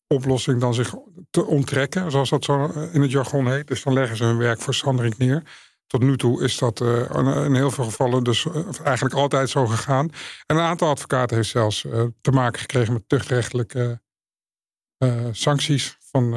oplossing 0.08 0.60
dan 0.60 0.74
zich 0.74 0.94
te 1.30 1.44
onttrekken, 1.44 2.10
zoals 2.10 2.30
dat 2.30 2.44
zo 2.44 2.66
eh, 2.66 2.94
in 2.94 3.02
het 3.02 3.10
jargon 3.10 3.50
heet. 3.50 3.66
Dus 3.66 3.82
dan 3.82 3.92
leggen 3.92 4.16
ze 4.16 4.24
hun 4.24 4.38
werk 4.38 4.60
voor 4.60 5.14
neer. 5.18 5.42
Tot 5.86 6.02
nu 6.02 6.16
toe 6.16 6.42
is 6.42 6.58
dat 6.58 6.80
uh, 6.80 7.44
in 7.44 7.54
heel 7.54 7.70
veel 7.70 7.84
gevallen 7.84 8.24
dus 8.24 8.44
uh, 8.44 8.54
eigenlijk 8.84 9.14
altijd 9.14 9.50
zo 9.50 9.66
gegaan. 9.66 10.10
En 10.46 10.56
een 10.56 10.62
aantal 10.62 10.88
advocaten 10.88 11.36
heeft 11.36 11.48
zelfs 11.48 11.80
te 12.20 12.30
maken 12.30 12.60
gekregen 12.60 12.92
met 12.92 13.08
tuchtrechtelijke 13.08 14.00
sancties 15.30 15.96
van 16.00 16.28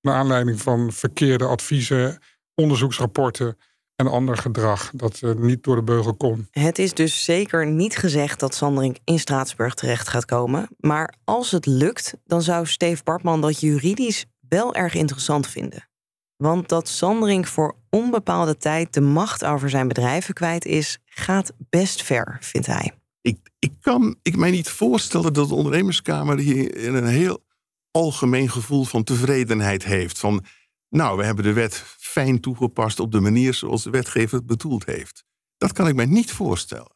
naar 0.00 0.14
aanleiding 0.14 0.60
van 0.60 0.92
verkeerde 0.92 1.46
adviezen, 1.46 2.18
onderzoeksrapporten 2.54 3.58
en 3.96 4.06
ander 4.10 4.36
gedrag 4.36 4.90
dat 4.94 5.20
uh, 5.24 5.34
niet 5.34 5.62
door 5.62 5.76
de 5.76 5.82
beugel 5.82 6.14
kon. 6.14 6.48
Het 6.50 6.78
is 6.78 6.94
dus 6.94 7.24
zeker 7.24 7.66
niet 7.66 7.96
gezegd 7.96 8.40
dat 8.40 8.54
Sanderink 8.54 8.96
in 9.04 9.18
Straatsburg 9.18 9.74
terecht 9.74 10.08
gaat 10.08 10.24
komen. 10.24 10.68
Maar 10.78 11.14
als 11.24 11.50
het 11.50 11.66
lukt, 11.66 12.16
dan 12.24 12.42
zou 12.42 12.66
Steve 12.66 13.02
Bartman 13.04 13.40
dat 13.40 13.60
juridisch 13.60 14.24
wel 14.48 14.74
erg 14.74 14.94
interessant 14.94 15.46
vinden. 15.46 15.88
Want 16.36 16.68
dat 16.68 16.88
Sanderink 16.88 17.46
voor 17.46 17.76
onbepaalde 17.90 18.56
tijd 18.56 18.94
de 18.94 19.00
macht 19.00 19.44
over 19.44 19.70
zijn 19.70 19.88
bedrijven 19.88 20.34
kwijt 20.34 20.64
is, 20.64 20.98
gaat 21.04 21.52
best 21.68 22.02
ver, 22.02 22.36
vindt 22.40 22.66
hij. 22.66 22.92
Ik, 23.20 23.38
ik 23.58 23.72
kan 23.80 24.16
ik 24.22 24.36
mij 24.36 24.50
niet 24.50 24.68
voorstellen 24.68 25.32
dat 25.32 25.48
de 25.48 25.54
ondernemerskamer 25.54 26.38
hier 26.38 26.76
in 26.76 26.94
een 26.94 27.06
heel 27.06 27.44
algemeen 27.90 28.50
gevoel 28.50 28.84
van 28.84 29.04
tevredenheid 29.04 29.84
heeft. 29.84 30.18
Van, 30.18 30.44
nou, 30.88 31.16
we 31.16 31.24
hebben 31.24 31.44
de 31.44 31.52
wet 31.52 31.74
fijn 31.98 32.40
toegepast 32.40 33.00
op 33.00 33.12
de 33.12 33.20
manier 33.20 33.54
zoals 33.54 33.82
de 33.82 33.90
wetgever 33.90 34.36
het 34.36 34.46
bedoeld 34.46 34.86
heeft. 34.86 35.24
Dat 35.56 35.72
kan 35.72 35.88
ik 35.88 35.94
mij 35.94 36.06
niet 36.06 36.32
voorstellen. 36.32 36.94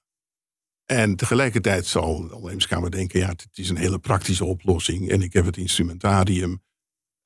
En 0.85 1.17
tegelijkertijd 1.17 1.87
zal 1.87 2.17
de 2.17 2.35
ondernemerskamer 2.35 2.91
denken, 2.91 3.21
ja, 3.21 3.29
het 3.29 3.49
is 3.53 3.69
een 3.69 3.77
hele 3.77 3.99
praktische 3.99 4.45
oplossing 4.45 5.11
en 5.11 5.23
ik 5.23 5.33
heb 5.33 5.45
het 5.45 5.57
instrumentarium. 5.57 6.63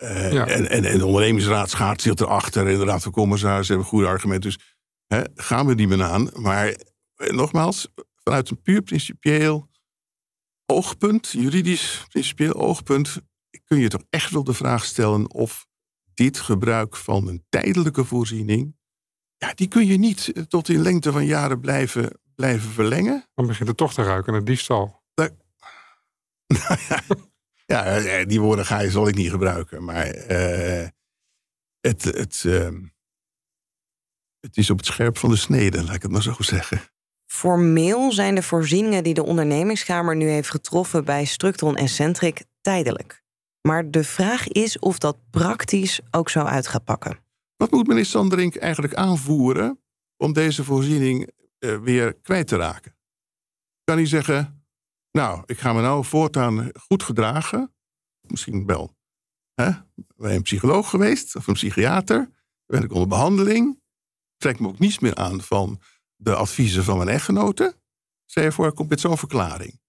Uh, 0.03 0.35
en, 0.35 0.71
en, 0.71 0.85
en, 0.85 0.99
de 0.99 1.07
ondernemingsraad 1.07 1.71
schaart 1.71 2.03
zich 2.03 2.15
erachter 2.15 2.67
en 2.67 2.79
de 2.79 2.85
raad 2.85 3.03
van 3.03 3.13
commissarissen 3.13 3.75
hebben 3.75 3.93
goede 3.93 4.07
argumenten. 4.07 4.51
Dus 4.51 4.77
hè, 5.07 5.23
gaan 5.35 5.67
we 5.67 5.75
die 5.75 5.89
men 5.89 6.03
aan. 6.03 6.31
Maar 6.35 6.67
eh, 7.15 7.31
nogmaals, 7.31 7.89
vanuit 8.15 8.51
een 8.51 8.63
puur 8.63 8.83
principieel 8.83 9.71
oogpunt, 10.67 11.29
juridisch 11.29 12.05
principieel 12.09 12.55
oogpunt, 12.55 13.17
kun 13.65 13.79
je 13.79 13.89
toch 13.89 14.05
echt 14.11 14.31
wel 14.31 14.45
de 14.45 14.55
vraag 14.55 14.85
stellen 14.85 15.31
of 15.31 15.67
dit 16.15 16.39
gebruik 16.39 16.97
van 16.97 17.29
een 17.29 17.45
tijdelijke 17.49 18.05
voorziening, 18.05 18.77
ja, 19.37 19.55
die 19.55 19.69
kun 19.69 19.87
je 19.87 19.99
niet 19.99 20.33
eh, 20.33 20.43
tot 20.43 20.69
in 20.69 20.83
lengte 20.83 21.13
van 21.13 21.27
jaren 21.27 21.61
blijven, 21.61 22.21
blijven 22.35 22.71
verlengen. 22.71 23.27
Dan 23.35 23.47
begint 23.47 23.69
het 23.69 23.77
toch 23.77 23.95
te 23.95 24.03
ruiken 24.03 24.33
naar 24.33 24.45
diefstal. 24.45 25.03
Nou, 26.47 26.79
ja, 27.67 27.85
eh, 27.85 28.27
die 28.27 28.41
woorden 28.41 28.67
ga 28.67 28.81
je, 28.81 28.91
zal 28.91 29.09
ik 29.09 29.15
niet 29.15 29.31
gebruiken. 29.31 29.85
Maar 29.85 30.07
uh, 30.07 30.87
het, 31.81 32.05
het, 32.05 32.43
uh, 32.47 32.69
het 34.41 34.57
is 34.57 34.71
op 34.71 34.77
het 34.77 34.87
scherp 34.87 35.19
van 35.19 35.31
de 35.31 35.37
snede, 35.37 35.85
laat 35.85 35.95
ik 35.95 36.03
het 36.03 36.11
maar 36.11 36.23
zo 36.23 36.35
zeggen. 36.39 36.81
Formeel 37.27 38.13
zijn 38.13 38.35
de 38.35 38.43
voorzieningen 38.43 39.05
die 39.05 39.15
de 39.15 39.25
ondernemingskamer 39.25 40.17
nu 40.17 40.29
heeft 40.29 40.51
getroffen 40.51 41.05
bij 41.05 41.25
Structon 41.25 41.77
en 41.77 41.89
Centric 41.89 42.45
tijdelijk. 42.61 43.24
Maar 43.69 43.91
de 43.91 44.05
vraag 44.05 44.49
is 44.49 44.79
of 44.79 44.99
dat 44.99 45.31
praktisch 45.31 46.01
ook 46.11 46.31
zo 46.31 46.41
uit 46.41 46.67
gaat 46.67 46.85
pakken. 46.85 47.19
Wat 47.57 47.71
moet 47.71 47.87
meneer 47.87 48.05
Sanderink 48.05 48.57
eigenlijk 48.57 48.95
aanvoeren 48.95 49.81
om 50.17 50.33
deze 50.33 50.65
voorziening 50.65 51.31
uh, 51.59 51.79
weer 51.79 52.15
kwijt 52.15 52.47
te 52.47 52.57
raken? 52.57 52.97
Kan 53.85 53.97
hij 53.97 54.07
zeggen, 54.07 54.67
nou, 55.11 55.43
ik 55.47 55.59
ga 55.59 55.73
me 55.73 55.81
nou 55.81 56.05
voortaan 56.05 56.71
goed 56.75 57.03
gedragen. 57.03 57.75
Misschien 58.21 58.67
wel 58.67 58.97
hè, 59.55 59.71
bij 60.17 60.35
een 60.35 60.43
psycholoog 60.43 60.91
geweest 60.91 61.37
of 61.37 61.47
een 61.47 61.55
psychiater. 61.55 62.31
Ben 62.67 62.83
ik 62.83 62.93
onder 62.93 63.09
behandeling. 63.09 63.81
Trek 64.37 64.61
me 64.61 64.69
ook 64.69 64.79
niets 64.79 64.99
meer 64.99 65.15
aan 65.15 65.43
van 65.43 65.81
de 66.17 66.35
adviezen 66.35 66.85
van 66.85 66.97
mijn 66.97 67.09
echtgenote. 67.09 67.77
Zij 68.25 68.53
voor 68.53 68.73
komt 68.73 68.89
met 68.89 69.01
zo'n 69.01 69.19
verklaring. 69.19 69.81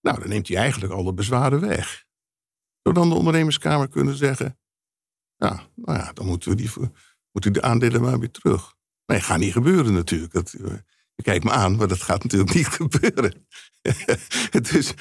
Nou, 0.00 0.18
dan 0.20 0.28
neemt 0.28 0.48
hij 0.48 0.56
eigenlijk 0.56 0.92
alle 0.92 1.14
bezwaren 1.14 1.60
weg 1.60 2.06
dan 2.92 3.08
de 3.08 3.14
ondernemerskamer 3.14 3.88
kunnen 3.88 4.16
zeggen: 4.16 4.58
Ja, 5.36 5.68
nou 5.74 5.98
ja, 5.98 6.12
dan 6.12 6.26
moeten 6.26 6.50
we, 6.50 6.56
die, 6.56 6.70
moeten 7.32 7.52
de 7.52 7.62
aandelen 7.62 8.00
maar 8.00 8.18
weer 8.18 8.30
terug. 8.30 8.74
Nee, 9.06 9.20
gaat 9.20 9.38
niet 9.38 9.52
gebeuren 9.52 9.92
natuurlijk. 9.92 10.32
Dat, 10.32 10.52
eh, 10.52 10.74
je 11.14 11.22
kijkt 11.22 11.44
me 11.44 11.50
aan, 11.50 11.76
maar 11.76 11.88
dat 11.88 12.02
gaat 12.02 12.22
natuurlijk 12.22 12.54
niet 12.58 12.66
gebeuren. 12.66 13.46
dus 14.72 14.94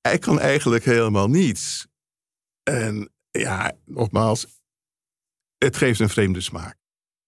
hij 0.00 0.18
kan 0.18 0.40
eigenlijk 0.40 0.84
helemaal 0.84 1.28
niets. 1.28 1.86
En 2.62 3.12
ja, 3.30 3.72
nogmaals, 3.84 4.46
het 5.58 5.76
geeft 5.76 6.00
een 6.00 6.08
vreemde 6.08 6.40
smaak. 6.40 6.76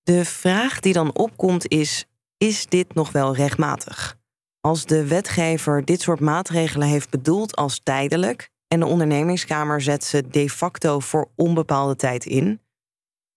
De 0.03 0.25
vraag 0.25 0.81
die 0.81 0.93
dan 0.93 1.15
opkomt 1.15 1.69
is: 1.69 2.07
is 2.37 2.67
dit 2.67 2.95
nog 2.95 3.13
wel 3.13 3.35
rechtmatig? 3.35 4.17
Als 4.61 4.85
de 4.85 5.07
wetgever 5.07 5.85
dit 5.85 6.01
soort 6.01 6.21
maatregelen 6.21 6.89
heeft 6.89 7.11
bedoeld 7.11 7.57
als 7.57 7.81
tijdelijk, 7.83 8.51
en 8.69 8.81
de 8.81 8.87
ondernemingskamer 8.87 9.81
zet 9.81 10.05
ze 10.05 10.29
de 10.29 10.51
facto 10.51 11.01
voor 11.01 11.31
onbepaalde 11.37 11.97
tijd 11.97 12.25
in. 12.25 12.61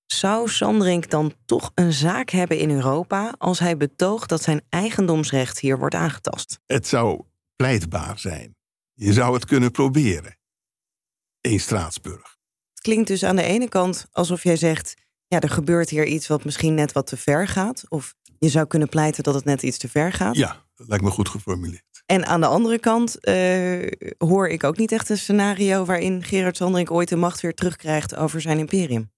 Zou 0.06 0.50
Sandrink 0.50 1.10
dan 1.10 1.34
toch 1.46 1.72
een 1.76 1.94
zaak 1.94 2.30
hebben 2.30 2.58
in 2.58 2.72
Europa 2.72 3.36
als 3.38 3.60
hij 3.60 3.78
betoogt 3.78 4.30
dat 4.30 4.44
zijn 4.44 4.62
eigendomsrecht 4.70 5.60
hier 5.60 5.78
wordt 5.78 5.96
aangetast? 5.96 6.60
Het 6.66 6.88
zou 6.88 7.22
pleitbaar 7.56 8.20
zijn. 8.20 8.56
Je 8.94 9.14
zou 9.14 9.34
het 9.34 9.46
kunnen 9.46 9.72
proberen. 9.72 10.38
In 11.42 11.60
Straatsburg. 11.60 12.38
Het 12.70 12.82
klinkt 12.82 13.08
dus 13.08 13.24
aan 13.24 13.36
de 13.36 13.44
ene 13.44 13.70
kant 13.70 14.08
alsof 14.12 14.44
jij 14.44 14.56
zegt: 14.56 14.96
ja, 15.28 15.40
er 15.40 15.50
gebeurt 15.50 15.90
hier 15.90 16.06
iets 16.06 16.28
wat 16.28 16.46
misschien 16.46 16.74
net 16.74 16.92
wat 16.92 17.08
te 17.08 17.18
ver 17.18 17.48
gaat. 17.48 17.84
Of 17.90 18.16
je 18.40 18.50
zou 18.50 18.68
kunnen 18.68 18.90
pleiten 18.90 19.24
dat 19.24 19.34
het 19.34 19.46
net 19.46 19.64
iets 19.64 19.78
te 19.78 19.90
ver 19.90 20.14
gaat. 20.14 20.36
Ja, 20.36 20.66
dat 20.76 20.88
lijkt 20.88 21.04
me 21.04 21.10
goed 21.10 21.30
geformuleerd. 21.30 21.84
En 22.08 22.26
aan 22.26 22.42
de 22.42 22.48
andere 22.48 22.80
kant 22.80 23.20
eh, 23.20 23.88
hoor 24.18 24.50
ik 24.50 24.64
ook 24.64 24.78
niet 24.78 24.92
echt 24.92 25.10
een 25.10 25.18
scenario 25.18 25.86
waarin 25.86 26.24
Gerard 26.24 26.58
Sandring 26.58 26.90
ooit 26.90 27.10
de 27.10 27.16
macht 27.16 27.42
weer 27.42 27.54
terugkrijgt 27.54 28.16
over 28.16 28.42
zijn 28.42 28.60
imperium. 28.60 29.12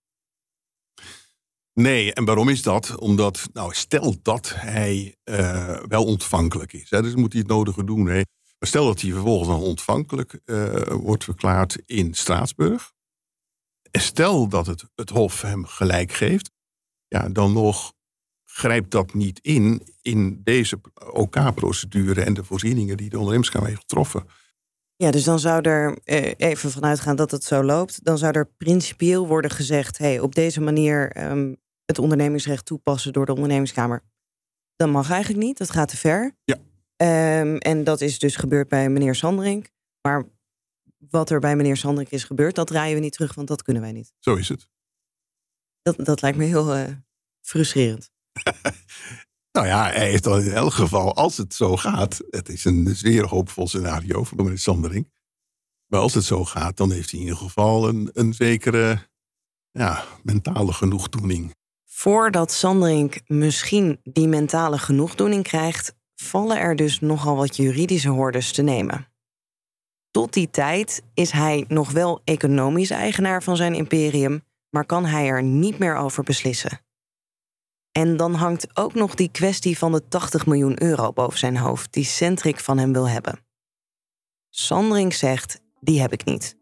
Nee, 1.74 2.14
en 2.14 2.26
waarom 2.26 2.50
is 2.50 2.62
dat? 2.62 2.98
Omdat, 2.98 3.50
nou, 3.54 3.74
stel 3.74 4.16
dat 4.22 4.54
hij 4.56 5.16
uh, 5.24 5.80
wel 5.88 6.06
ontvankelijk 6.06 6.74
is. 6.74 6.90
Hè, 6.90 7.02
dus 7.02 7.16
moet 7.16 7.32
hij 7.32 7.42
het 7.42 7.50
nodige 7.50 7.84
doen. 7.84 8.08
Hè. 8.08 8.22
Maar 8.60 8.70
stel 8.70 8.86
dat 8.86 9.02
hij 9.02 9.12
vervolgens 9.12 9.50
dan 9.50 9.60
ontvankelijk 9.60 10.40
uh, 10.46 10.84
wordt 10.84 11.24
verklaard 11.24 11.82
in 11.86 12.14
Straatsburg. 12.14 12.92
En 13.92 14.02
stel 14.02 14.48
dat 14.48 14.66
het, 14.66 14.84
het 14.96 15.10
Hof 15.10 15.42
hem 15.42 15.66
gelijk 15.66 16.12
geeft. 16.12 16.52
Ja, 17.08 17.30
dan 17.30 17.54
nog 17.54 17.94
grijpt 18.60 18.92
dat 18.92 19.14
niet 19.14 19.40
in 19.42 19.82
in 20.02 20.42
deze 20.44 20.80
OK-procedure 21.14 22.22
en 22.22 22.34
de 22.34 22.44
voorzieningen 22.44 22.98
die 22.98 23.10
de 23.10 23.18
ondernemerskamer 23.18 23.68
heeft 23.68 23.82
getroffen. 23.82 24.26
Ja, 24.96 25.12
dus 25.12 25.24
dan 25.24 25.40
zou 25.40 25.62
er 25.62 26.00
eh, 26.04 26.34
even 26.38 26.72
vanuit 26.72 27.00
gaan 27.00 27.16
dat 27.16 27.32
het 27.32 27.44
zo 27.44 27.64
loopt. 27.64 28.04
Dan 28.04 28.18
zou 28.18 28.34
er 28.34 28.52
principieel 28.58 29.28
worden 29.28 29.52
gezegd: 29.52 29.98
hey, 29.98 30.20
op 30.20 30.36
deze 30.36 30.62
manier 30.62 31.30
um, 31.32 31.58
het 31.86 32.00
ondernemingsrecht 32.00 32.66
toepassen 32.66 33.14
door 33.14 33.26
de 33.26 33.34
ondernemingskamer. 33.34 34.04
Dat 34.76 34.90
mag 34.90 35.10
eigenlijk 35.12 35.44
niet, 35.44 35.58
dat 35.58 35.72
gaat 35.72 35.88
te 35.88 35.98
ver. 35.98 36.36
Ja. 36.44 36.58
Um, 37.42 37.58
en 37.58 37.84
dat 37.84 38.02
is 38.02 38.20
dus 38.20 38.36
gebeurd 38.36 38.68
bij 38.68 38.90
meneer 38.90 39.16
Sanderink. 39.16 39.70
Maar 40.02 40.26
wat 41.10 41.30
er 41.30 41.40
bij 41.40 41.56
meneer 41.56 41.78
Sanderink 41.78 42.12
is 42.12 42.24
gebeurd, 42.24 42.56
dat 42.56 42.68
draaien 42.68 42.96
we 42.96 43.02
niet 43.02 43.14
terug, 43.14 43.36
want 43.36 43.48
dat 43.48 43.64
kunnen 43.64 43.82
wij 43.82 43.92
niet. 43.92 44.14
Zo 44.20 44.36
is 44.36 44.50
het. 44.50 44.70
Dat, 45.82 46.06
dat 46.06 46.22
lijkt 46.22 46.38
me 46.38 46.44
heel 46.44 46.78
uh, 46.78 46.88
frustrerend. 47.42 48.12
nou 49.58 49.68
ja, 49.68 49.84
hij 49.84 50.10
heeft 50.10 50.24
dan 50.24 50.42
in 50.42 50.52
elk 50.52 50.74
geval, 50.74 51.16
als 51.16 51.38
het 51.38 51.54
zo 51.54 51.78
gaat, 51.78 52.22
het 52.30 52.50
is 52.50 52.66
een 52.66 52.96
zeer 52.96 53.26
hoopvol 53.28 53.68
scenario 53.68 54.24
voor 54.24 54.38
meneer 54.44 54.58
Sandering. 54.58 55.12
Maar 55.88 56.00
als 56.00 56.14
het 56.14 56.24
zo 56.24 56.46
gaat, 56.46 56.78
dan 56.78 56.92
heeft 56.92 57.12
hij 57.12 57.20
in 57.20 57.26
ieder 57.26 57.42
geval 57.42 57.88
een, 57.88 58.10
een 58.14 58.34
zekere 58.34 59.08
ja, 59.72 60.04
mentale 60.24 60.74
genoegdoening. 60.74 61.56
Voordat 61.86 62.52
Sanderink 62.52 63.20
misschien 63.26 64.00
die 64.04 64.28
mentale 64.28 64.78
genoegdoening 64.78 65.44
krijgt, 65.44 65.96
vallen 66.16 66.60
er 66.60 66.76
dus 66.76 67.00
nogal 67.00 67.36
wat 67.36 67.56
juridische 67.56 68.10
hordes 68.10 68.52
te 68.52 68.62
nemen. 68.62 69.08
Tot 70.12 70.34
die 70.34 70.50
tijd 70.50 71.02
is 71.14 71.32
hij 71.32 71.66
nog 71.68 71.92
wel 71.92 72.22
economisch 72.24 72.90
eigenaar 72.90 73.44
van 73.44 73.56
zijn 73.56 73.74
imperium, 73.74 74.44
maar 74.70 74.86
kan 74.86 75.06
hij 75.06 75.28
er 75.28 75.44
niet 75.44 75.78
meer 75.78 75.96
over 75.96 76.24
beslissen. 76.24 76.80
En 78.00 78.18
dan 78.18 78.34
hangt 78.34 78.68
ook 78.74 78.94
nog 78.94 79.16
die 79.16 79.30
kwestie 79.32 79.78
van 79.78 79.92
de 79.92 80.08
80 80.08 80.46
miljoen 80.46 80.84
euro 80.84 81.12
boven 81.12 81.40
zijn 81.40 81.58
hoofd, 81.58 81.94
die 81.94 82.04
Centric 82.04 82.60
van 82.60 82.78
hem 82.78 82.94
wil 82.94 83.10
hebben. 83.10 83.40
Sandring 84.50 85.14
zegt: 85.14 85.62
die 85.80 86.02
heb 86.02 86.14
ik 86.14 86.26
niet. 86.26 86.58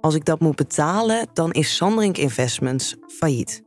Als 0.00 0.14
ik 0.14 0.24
dat 0.24 0.40
moet 0.40 0.56
betalen, 0.56 1.26
dan 1.32 1.52
is 1.52 1.76
Sandring 1.76 2.16
Investments 2.16 2.96
failliet. 3.06 3.64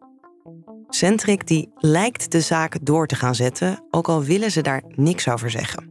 Centric 0.89 1.47
die 1.47 1.71
lijkt 1.75 2.31
de 2.31 2.41
zaak 2.41 2.77
door 2.81 3.07
te 3.07 3.15
gaan 3.15 3.35
zetten, 3.35 3.83
ook 3.91 4.07
al 4.07 4.23
willen 4.23 4.51
ze 4.51 4.61
daar 4.61 4.83
niks 4.95 5.29
over 5.29 5.49
zeggen. 5.49 5.89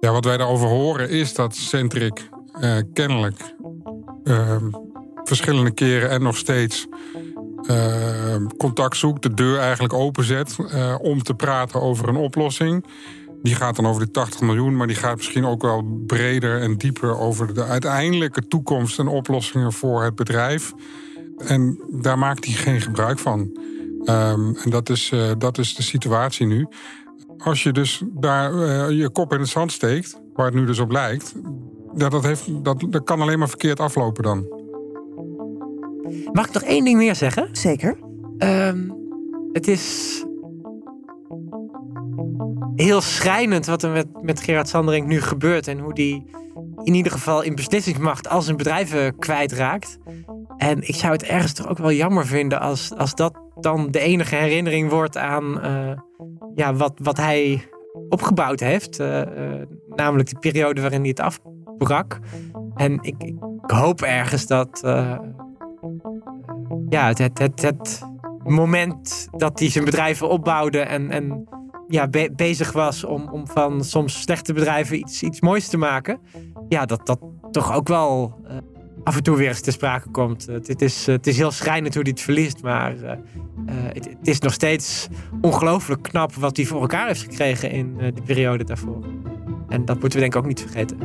Ja, 0.00 0.12
wat 0.12 0.24
wij 0.24 0.36
daarover 0.36 0.68
horen 0.68 1.10
is 1.10 1.34
dat 1.34 1.54
Centric 1.56 2.28
uh, 2.60 2.78
kennelijk 2.92 3.54
uh, 4.24 4.56
verschillende 5.24 5.74
keren 5.74 6.10
en 6.10 6.22
nog 6.22 6.36
steeds 6.36 6.86
uh, 7.70 8.46
contact 8.56 8.96
zoekt, 8.96 9.22
de 9.22 9.34
deur 9.34 9.58
eigenlijk 9.58 9.92
openzet 9.92 10.56
uh, 10.58 10.94
om 11.00 11.22
te 11.22 11.34
praten 11.34 11.80
over 11.80 12.08
een 12.08 12.16
oplossing. 12.16 12.84
Die 13.42 13.54
gaat 13.54 13.76
dan 13.76 13.86
over 13.86 14.02
die 14.02 14.10
80 14.10 14.40
miljoen, 14.40 14.76
maar 14.76 14.86
die 14.86 14.96
gaat 14.96 15.16
misschien 15.16 15.46
ook 15.46 15.62
wel 15.62 16.02
breder 16.06 16.60
en 16.60 16.76
dieper 16.76 17.18
over 17.18 17.54
de 17.54 17.64
uiteindelijke 17.64 18.46
toekomst 18.46 18.98
en 18.98 19.08
oplossingen 19.08 19.72
voor 19.72 20.02
het 20.02 20.14
bedrijf. 20.14 20.72
En 21.38 21.80
daar 21.90 22.18
maakt 22.18 22.44
hij 22.44 22.54
geen 22.54 22.80
gebruik 22.80 23.18
van. 23.18 23.40
Um, 24.04 24.56
en 24.56 24.70
dat 24.70 24.88
is, 24.88 25.10
uh, 25.10 25.30
dat 25.38 25.58
is 25.58 25.74
de 25.74 25.82
situatie 25.82 26.46
nu. 26.46 26.66
Als 27.38 27.62
je 27.62 27.72
dus 27.72 28.02
daar 28.06 28.52
je 28.92 29.10
kop 29.10 29.32
in 29.32 29.40
het 29.40 29.48
zand 29.48 29.72
steekt, 29.72 30.20
waar 30.34 30.46
het 30.46 30.54
nu 30.54 30.66
dus 30.66 30.78
op 30.78 30.90
lijkt, 30.90 31.34
dat, 31.94 32.22
heeft, 32.22 32.64
dat, 32.64 32.84
dat 32.88 33.04
kan 33.04 33.20
alleen 33.20 33.38
maar 33.38 33.48
verkeerd 33.48 33.80
aflopen 33.80 34.22
dan. 34.22 34.63
Mag 36.32 36.46
ik 36.46 36.52
nog 36.52 36.62
één 36.62 36.84
ding 36.84 36.96
meer 36.96 37.14
zeggen? 37.14 37.48
Zeker. 37.52 37.98
Um, 38.38 38.94
het 39.52 39.68
is 39.68 40.24
heel 42.74 43.00
schrijnend 43.00 43.66
wat 43.66 43.82
er 43.82 43.90
met, 43.90 44.06
met 44.22 44.40
Gerard 44.40 44.68
Sanderink 44.68 45.06
nu 45.06 45.20
gebeurt. 45.20 45.68
En 45.68 45.78
hoe 45.78 45.94
die 45.94 46.26
in 46.82 46.94
ieder 46.94 47.12
geval 47.12 47.42
in 47.42 47.54
beslissingsmacht 47.54 48.28
al 48.28 48.42
zijn 48.42 48.56
bedrijven 48.56 49.18
kwijtraakt. 49.18 49.98
En 50.56 50.88
ik 50.88 50.94
zou 50.94 51.12
het 51.12 51.22
ergens 51.22 51.52
toch 51.52 51.68
ook 51.68 51.78
wel 51.78 51.92
jammer 51.92 52.26
vinden 52.26 52.60
als, 52.60 52.92
als 52.96 53.14
dat 53.14 53.40
dan 53.60 53.90
de 53.90 53.98
enige 53.98 54.34
herinnering 54.34 54.90
wordt 54.90 55.16
aan 55.16 55.64
uh, 55.64 55.98
ja, 56.54 56.74
wat, 56.74 56.92
wat 57.02 57.16
hij 57.16 57.68
opgebouwd 58.08 58.60
heeft. 58.60 59.00
Uh, 59.00 59.20
uh, 59.20 59.26
namelijk 59.88 60.28
die 60.28 60.38
periode 60.38 60.80
waarin 60.80 61.00
hij 61.00 61.08
het 61.08 61.20
afbrak. 61.20 62.18
En 62.74 62.98
ik, 63.02 63.14
ik 63.18 63.36
hoop 63.66 64.02
ergens 64.02 64.46
dat 64.46 64.80
ja, 66.94 67.08
het, 67.08 67.38
het, 67.38 67.62
het, 67.62 68.02
moment 68.44 69.28
dat 69.30 69.58
hij 69.58 69.70
zijn 69.70 69.84
bedrijven 69.84 70.28
opbouwde 70.28 70.80
en, 70.80 71.10
en 71.10 71.48
ja, 71.88 72.08
bezig 72.36 72.72
was 72.72 73.04
om, 73.04 73.28
om 73.28 73.48
van 73.48 73.84
soms 73.84 74.20
slechte 74.20 74.52
bedrijven 74.52 74.98
iets, 74.98 75.22
iets 75.22 75.40
moois 75.40 75.68
te 75.68 75.76
maken. 75.76 76.20
Ja, 76.68 76.86
dat 76.86 77.06
dat 77.06 77.20
toch 77.50 77.72
ook 77.72 77.88
wel 77.88 78.34
uh, 78.44 78.56
af 79.04 79.16
en 79.16 79.22
toe 79.22 79.36
weer 79.36 79.48
eens 79.48 79.60
te 79.60 79.70
sprake 79.70 80.10
komt. 80.10 80.48
Uh, 80.48 80.54
het, 80.54 80.82
is, 80.82 81.08
uh, 81.08 81.14
het 81.14 81.26
is 81.26 81.36
heel 81.36 81.50
schrijnend 81.50 81.94
hoe 81.94 82.02
hij 82.02 82.12
het 82.12 82.20
verliest, 82.20 82.62
maar 82.62 82.94
het, 83.66 84.04
het, 84.04 84.28
is 84.28 84.38
nog 84.38 84.52
steeds 84.52 85.08
ongelooflijk 85.40 86.02
knap 86.02 86.34
wat 86.34 86.56
hij 86.56 86.66
voor 86.66 86.80
elkaar 86.80 87.06
heeft 87.06 87.22
gekregen 87.22 87.70
in 87.70 87.96
de 87.96 88.22
periode 88.24 88.64
daarvoor. 88.64 89.04
En 89.68 89.84
dat 89.84 90.00
moeten 90.00 90.18
we 90.18 90.18
denk 90.18 90.34
ik 90.34 90.40
ook 90.40 90.46
niet 90.46 90.60
vergeten. 90.60 90.98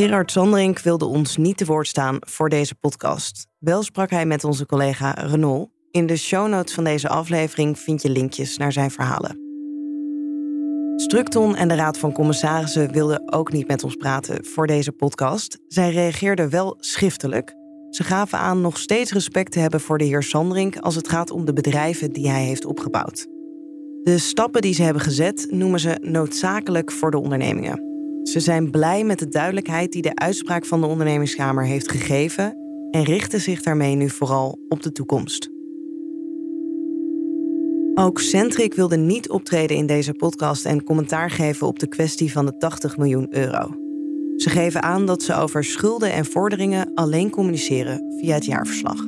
Gerard 0.00 0.30
Sanderink 0.30 0.78
wilde 0.78 1.04
ons 1.04 1.36
niet 1.36 1.56
te 1.56 1.64
woord 1.64 1.86
staan 1.86 2.16
voor 2.20 2.48
deze 2.48 2.74
podcast. 2.74 3.46
Wel 3.58 3.82
sprak 3.82 4.10
hij 4.10 4.26
met 4.26 4.44
onze 4.44 4.66
collega 4.66 5.10
Renault. 5.10 5.70
In 5.90 6.06
de 6.06 6.16
show 6.16 6.48
notes 6.48 6.74
van 6.74 6.84
deze 6.84 7.08
aflevering 7.08 7.78
vind 7.78 8.02
je 8.02 8.10
linkjes 8.10 8.56
naar 8.56 8.72
zijn 8.72 8.90
verhalen. 8.90 9.38
Structon 10.96 11.56
en 11.56 11.68
de 11.68 11.74
Raad 11.74 11.98
van 11.98 12.12
Commissarissen 12.12 12.92
wilden 12.92 13.32
ook 13.32 13.52
niet 13.52 13.68
met 13.68 13.84
ons 13.84 13.94
praten 13.94 14.44
voor 14.44 14.66
deze 14.66 14.92
podcast. 14.92 15.58
Zij 15.68 15.90
reageerden 15.90 16.50
wel 16.50 16.76
schriftelijk. 16.78 17.54
Ze 17.90 18.04
gaven 18.04 18.38
aan 18.38 18.60
nog 18.60 18.78
steeds 18.78 19.12
respect 19.12 19.52
te 19.52 19.58
hebben 19.58 19.80
voor 19.80 19.98
de 19.98 20.04
heer 20.04 20.22
Sanderink 20.22 20.76
als 20.76 20.94
het 20.94 21.08
gaat 21.08 21.30
om 21.30 21.44
de 21.44 21.52
bedrijven 21.52 22.12
die 22.12 22.28
hij 22.28 22.44
heeft 22.44 22.64
opgebouwd. 22.64 23.26
De 24.02 24.18
stappen 24.18 24.62
die 24.62 24.74
ze 24.74 24.82
hebben 24.82 25.02
gezet 25.02 25.46
noemen 25.50 25.80
ze 25.80 25.98
noodzakelijk 26.00 26.92
voor 26.92 27.10
de 27.10 27.18
ondernemingen. 27.18 27.89
Ze 28.22 28.40
zijn 28.40 28.70
blij 28.70 29.04
met 29.04 29.18
de 29.18 29.28
duidelijkheid 29.28 29.92
die 29.92 30.02
de 30.02 30.14
uitspraak 30.14 30.64
van 30.64 30.80
de 30.80 30.86
ondernemingskamer 30.86 31.64
heeft 31.64 31.90
gegeven 31.90 32.56
en 32.90 33.02
richten 33.02 33.40
zich 33.40 33.62
daarmee 33.62 33.94
nu 33.94 34.10
vooral 34.10 34.58
op 34.68 34.82
de 34.82 34.92
toekomst. 34.92 35.50
Ook 37.94 38.20
Centric 38.20 38.74
wilde 38.74 38.96
niet 38.96 39.30
optreden 39.30 39.76
in 39.76 39.86
deze 39.86 40.12
podcast 40.12 40.64
en 40.64 40.84
commentaar 40.84 41.30
geven 41.30 41.66
op 41.66 41.78
de 41.78 41.88
kwestie 41.88 42.32
van 42.32 42.46
de 42.46 42.56
80 42.56 42.96
miljoen 42.96 43.34
euro. 43.36 43.74
Ze 44.36 44.50
geven 44.50 44.82
aan 44.82 45.06
dat 45.06 45.22
ze 45.22 45.34
over 45.34 45.64
schulden 45.64 46.12
en 46.12 46.24
vorderingen 46.24 46.90
alleen 46.94 47.30
communiceren 47.30 48.14
via 48.20 48.34
het 48.34 48.44
jaarverslag. 48.44 49.06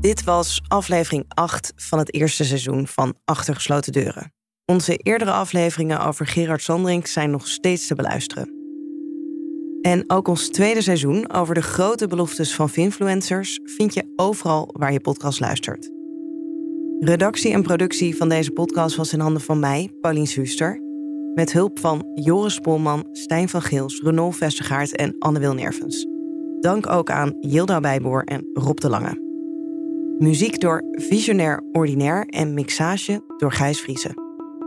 Dit 0.00 0.24
was 0.24 0.62
aflevering 0.68 1.24
8 1.28 1.72
van 1.76 1.98
het 1.98 2.14
eerste 2.14 2.44
seizoen 2.44 2.86
van 2.86 3.14
Achter 3.24 3.54
gesloten 3.54 3.92
deuren. 3.92 4.32
Onze 4.70 4.96
eerdere 4.96 5.30
afleveringen 5.30 6.06
over 6.06 6.26
Gerard 6.26 6.62
Sandring 6.62 7.08
zijn 7.08 7.30
nog 7.30 7.48
steeds 7.48 7.86
te 7.86 7.94
beluisteren. 7.94 8.50
En 9.82 10.04
ook 10.06 10.28
ons 10.28 10.48
tweede 10.48 10.82
seizoen 10.82 11.32
over 11.32 11.54
de 11.54 11.62
grote 11.62 12.06
beloftes 12.06 12.54
van 12.54 12.68
Finfluencers 12.68 13.60
vind 13.64 13.94
je 13.94 14.12
overal 14.16 14.68
waar 14.72 14.92
je 14.92 15.00
podcast 15.00 15.40
luistert. 15.40 15.90
Redactie 16.98 17.52
en 17.52 17.62
productie 17.62 18.16
van 18.16 18.28
deze 18.28 18.50
podcast 18.50 18.96
was 18.96 19.12
in 19.12 19.20
handen 19.20 19.42
van 19.42 19.58
mij, 19.58 19.90
Paulien 20.00 20.26
Suster, 20.26 20.80
met 21.34 21.52
hulp 21.52 21.78
van 21.78 22.06
Joris 22.14 22.58
Polman, 22.58 23.08
Stijn 23.12 23.48
van 23.48 23.62
Geels, 23.62 24.00
Renault 24.00 24.36
Vestergaard 24.36 24.96
en 24.96 25.16
Anne 25.18 25.38
Wilnervens. 25.38 26.06
Dank 26.60 26.90
ook 26.90 27.10
aan 27.10 27.36
Yilda 27.40 27.80
Bijboer 27.80 28.24
en 28.24 28.50
Rob 28.52 28.78
de 28.78 28.88
Lange. 28.88 29.28
Muziek 30.18 30.60
door 30.60 30.84
Visionair 30.90 31.62
Ordinaire 31.72 32.26
en 32.26 32.54
mixage 32.54 33.24
door 33.36 33.52
Gijs 33.52 33.80
Vriezen. 33.80 34.29